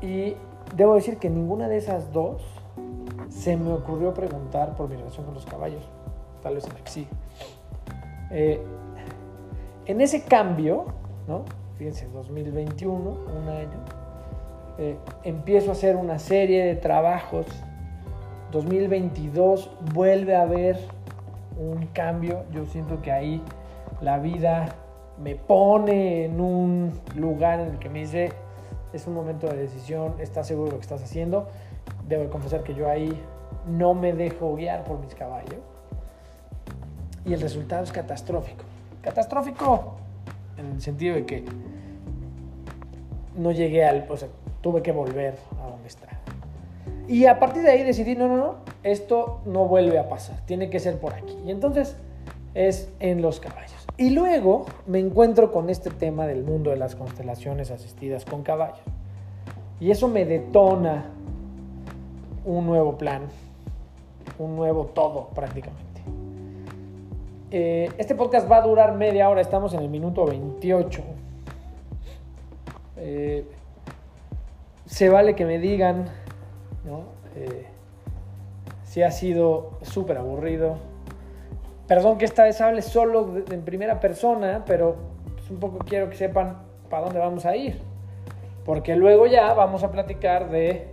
Y 0.00 0.36
debo 0.76 0.94
decir 0.94 1.18
que 1.18 1.28
ninguna 1.30 1.68
de 1.68 1.76
esas 1.78 2.12
dos 2.12 2.42
se 3.28 3.56
me 3.56 3.72
ocurrió 3.72 4.14
preguntar 4.14 4.74
por 4.76 4.88
mi 4.88 4.96
relación 4.96 5.24
con 5.24 5.34
los 5.34 5.46
caballos. 5.46 5.88
Tal 6.42 6.54
vez 6.54 6.68
sí. 6.84 7.06
Eh, 8.30 8.60
en 9.86 10.00
ese 10.00 10.22
cambio, 10.22 10.86
¿no? 11.26 11.44
Fíjense, 11.78 12.08
2021, 12.08 12.98
un 13.00 13.48
año, 13.48 13.84
eh, 14.78 14.96
empiezo 15.24 15.70
a 15.70 15.72
hacer 15.72 15.96
una 15.96 16.18
serie 16.18 16.64
de 16.64 16.76
trabajos. 16.76 17.46
2022 18.52 19.70
vuelve 19.92 20.36
a 20.36 20.42
haber 20.42 20.78
un 21.58 21.86
cambio. 21.88 22.44
Yo 22.52 22.64
siento 22.66 23.02
que 23.02 23.12
ahí 23.12 23.42
la 24.00 24.18
vida 24.18 24.74
me 25.22 25.34
pone 25.34 26.24
en 26.24 26.40
un 26.40 26.92
lugar 27.16 27.60
en 27.60 27.68
el 27.68 27.78
que 27.78 27.88
me 27.88 28.00
dice, 28.00 28.32
es 28.92 29.06
un 29.06 29.14
momento 29.14 29.48
de 29.48 29.56
decisión, 29.56 30.14
estás 30.20 30.46
seguro 30.46 30.66
de 30.66 30.72
lo 30.72 30.78
que 30.78 30.84
estás 30.84 31.02
haciendo 31.02 31.48
debo 32.08 32.30
confesar 32.30 32.62
que 32.62 32.74
yo 32.74 32.88
ahí 32.88 33.12
no 33.66 33.94
me 33.94 34.12
dejo 34.12 34.56
guiar 34.56 34.84
por 34.84 34.98
mis 34.98 35.14
caballos. 35.14 35.60
Y 37.24 37.34
el 37.34 37.40
resultado 37.40 37.84
es 37.84 37.92
catastrófico. 37.92 38.64
Catastrófico 39.02 39.96
en 40.56 40.72
el 40.72 40.80
sentido 40.80 41.16
de 41.16 41.26
que 41.26 41.44
no 43.36 43.52
llegué 43.52 43.84
al... 43.84 44.06
O 44.08 44.16
sea, 44.16 44.28
tuve 44.62 44.82
que 44.82 44.92
volver 44.92 45.36
a 45.60 45.70
donde 45.70 45.88
está. 45.88 46.08
Y 47.06 47.26
a 47.26 47.38
partir 47.38 47.62
de 47.62 47.70
ahí 47.70 47.82
decidí, 47.82 48.16
no, 48.16 48.28
no, 48.28 48.36
no, 48.36 48.54
esto 48.90 49.40
no 49.46 49.66
vuelve 49.66 49.98
a 49.98 50.08
pasar, 50.08 50.40
tiene 50.46 50.70
que 50.70 50.78
ser 50.80 50.98
por 50.98 51.14
aquí. 51.14 51.36
Y 51.46 51.50
entonces 51.50 51.96
es 52.54 52.90
en 53.00 53.22
los 53.22 53.40
caballos. 53.40 53.86
Y 53.96 54.10
luego 54.10 54.66
me 54.86 54.98
encuentro 54.98 55.50
con 55.52 55.70
este 55.70 55.90
tema 55.90 56.26
del 56.26 56.44
mundo 56.44 56.70
de 56.70 56.76
las 56.76 56.94
constelaciones 56.94 57.70
asistidas 57.70 58.24
con 58.24 58.42
caballos. 58.42 58.80
Y 59.80 59.90
eso 59.90 60.08
me 60.08 60.24
detona 60.24 61.06
un 62.44 62.66
nuevo 62.66 62.96
plan, 62.96 63.22
un 64.38 64.56
nuevo 64.56 64.86
todo 64.86 65.28
prácticamente. 65.34 65.86
Eh, 67.50 67.90
este 67.96 68.14
podcast 68.14 68.50
va 68.50 68.58
a 68.58 68.62
durar 68.62 68.94
media 68.94 69.28
hora, 69.28 69.40
estamos 69.40 69.72
en 69.74 69.80
el 69.80 69.88
minuto 69.88 70.26
28. 70.26 71.02
Eh, 72.98 73.44
se 74.84 75.08
vale 75.08 75.34
que 75.34 75.44
me 75.44 75.58
digan 75.58 76.06
eh, 77.36 77.66
si 78.88 79.02
ha 79.02 79.10
sido 79.10 79.72
súper 79.82 80.16
aburrido. 80.16 80.78
Perdón 81.86 82.16
que 82.16 82.24
esta 82.24 82.44
vez 82.44 82.60
hable 82.60 82.82
solo 82.82 83.42
en 83.50 83.62
primera 83.62 84.00
persona, 84.00 84.64
pero 84.66 84.96
pues, 85.34 85.50
un 85.50 85.58
poco 85.58 85.78
quiero 85.78 86.08
que 86.08 86.16
sepan 86.16 86.62
para 86.88 87.04
dónde 87.04 87.18
vamos 87.18 87.44
a 87.44 87.54
ir. 87.54 87.78
Porque 88.64 88.96
luego 88.96 89.26
ya 89.26 89.52
vamos 89.52 89.84
a 89.84 89.90
platicar 89.90 90.50
de 90.50 90.88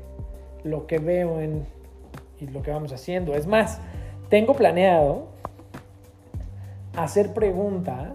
lo 0.63 0.87
que 0.87 0.99
veo 0.99 1.39
en, 1.39 1.65
y 2.39 2.47
lo 2.47 2.61
que 2.61 2.71
vamos 2.71 2.91
haciendo. 2.91 3.33
Es 3.33 3.47
más, 3.47 3.79
tengo 4.29 4.55
planeado 4.55 5.27
hacer 6.97 7.33
preguntas 7.33 8.11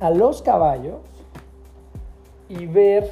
a 0.00 0.10
los 0.10 0.42
caballos 0.42 1.00
y 2.48 2.66
ver 2.66 3.10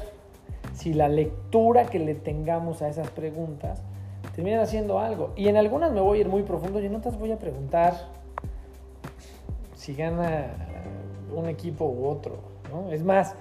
si 0.73 0.93
la 0.93 1.07
lectura 1.07 1.85
que 1.85 1.97
le 1.97 2.13
tengamos 2.13 2.83
a 2.83 2.89
esas 2.89 3.09
preguntas 3.09 3.81
termina 4.35 4.61
haciendo 4.61 4.99
algo. 4.99 5.31
Y 5.35 5.47
en 5.47 5.55
algunas 5.55 5.91
me 5.93 6.01
voy 6.01 6.17
a 6.17 6.21
ir 6.21 6.29
muy 6.29 6.43
profundo 6.43 6.81
y 6.81 6.85
en 6.85 6.95
otras 6.95 7.17
voy 7.17 7.31
a 7.31 7.39
preguntar 7.39 7.93
si 9.75 9.95
gana 9.95 10.47
un 11.33 11.47
equipo 11.47 11.85
u 11.85 12.07
otro. 12.07 12.39
¿no? 12.71 12.91
Es 12.91 13.03
más, 13.03 13.35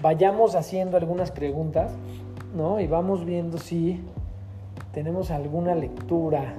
vayamos 0.00 0.54
haciendo 0.54 0.96
algunas 0.96 1.30
preguntas 1.30 1.92
¿no? 2.56 2.80
y 2.80 2.86
vamos 2.86 3.26
viendo 3.26 3.58
si 3.58 4.00
tenemos 4.92 5.30
alguna 5.30 5.74
lectura 5.74 6.54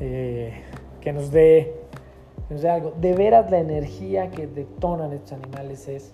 eh, 0.00 0.52
que, 1.00 1.12
nos 1.14 1.30
dé, 1.30 1.74
algo. 2.68 2.92
De 3.00 3.14
veras 3.14 3.50
la 3.50 3.60
energía 3.60 4.30
que 4.30 4.46
detonan 4.46 5.12
estos 5.14 5.32
animales 5.32 5.88
es 5.88 6.10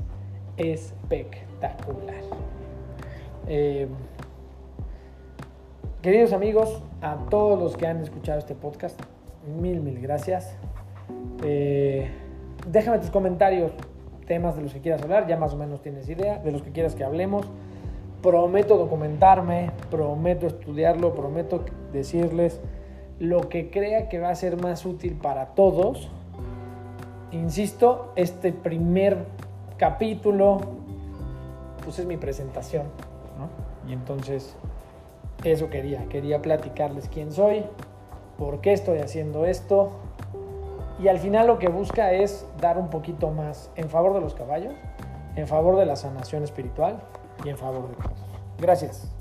espectacular. 0.56 2.22
Eh, 3.48 3.88
queridos 6.02 6.32
amigos, 6.32 6.82
a 7.02 7.16
todos 7.28 7.58
los 7.58 7.76
que 7.76 7.86
han 7.86 8.00
escuchado 8.00 8.38
este 8.38 8.54
podcast, 8.54 8.98
mil, 9.60 9.80
mil 9.80 10.00
gracias. 10.00 10.56
Eh, 11.44 12.10
déjame 12.66 12.98
tus 13.00 13.10
comentarios, 13.10 13.72
temas 14.26 14.56
de 14.56 14.62
los 14.62 14.72
que 14.72 14.80
quieras 14.80 15.02
hablar, 15.02 15.26
ya 15.26 15.36
más 15.36 15.52
o 15.52 15.58
menos 15.58 15.82
tienes 15.82 16.08
idea, 16.08 16.38
de 16.38 16.52
los 16.52 16.62
que 16.62 16.70
quieras 16.70 16.94
que 16.94 17.04
hablemos. 17.04 17.46
Prometo 18.22 18.78
documentarme, 18.78 19.72
prometo 19.90 20.46
estudiarlo, 20.46 21.14
prometo 21.14 21.64
decirles 21.92 22.60
lo 23.18 23.50
que 23.50 23.70
crea 23.70 24.08
que 24.08 24.18
va 24.18 24.30
a 24.30 24.34
ser 24.34 24.60
más 24.60 24.86
útil 24.86 25.18
para 25.20 25.48
todos. 25.48 26.10
Insisto, 27.30 28.12
este 28.16 28.52
primer 28.52 29.18
capítulo, 29.76 30.58
pues 31.84 31.98
es 31.98 32.06
mi 32.06 32.16
presentación, 32.16 32.84
Y 33.86 33.92
entonces, 33.92 34.56
eso 35.44 35.70
quería, 35.70 36.06
quería 36.08 36.42
platicarles 36.42 37.08
quién 37.08 37.32
soy, 37.32 37.64
por 38.38 38.60
qué 38.60 38.72
estoy 38.72 38.98
haciendo 38.98 39.46
esto. 39.46 39.90
Y 40.98 41.08
al 41.08 41.18
final 41.18 41.46
lo 41.46 41.58
que 41.58 41.68
busca 41.68 42.12
es 42.12 42.46
dar 42.60 42.78
un 42.78 42.90
poquito 42.90 43.30
más 43.30 43.70
en 43.76 43.88
favor 43.88 44.14
de 44.14 44.20
los 44.20 44.34
caballos, 44.34 44.74
en 45.36 45.48
favor 45.48 45.76
de 45.76 45.86
la 45.86 45.96
sanación 45.96 46.44
espiritual 46.44 47.02
y 47.44 47.48
en 47.48 47.56
favor 47.56 47.88
de 47.88 47.94
todos. 47.96 48.24
Gracias. 48.58 49.19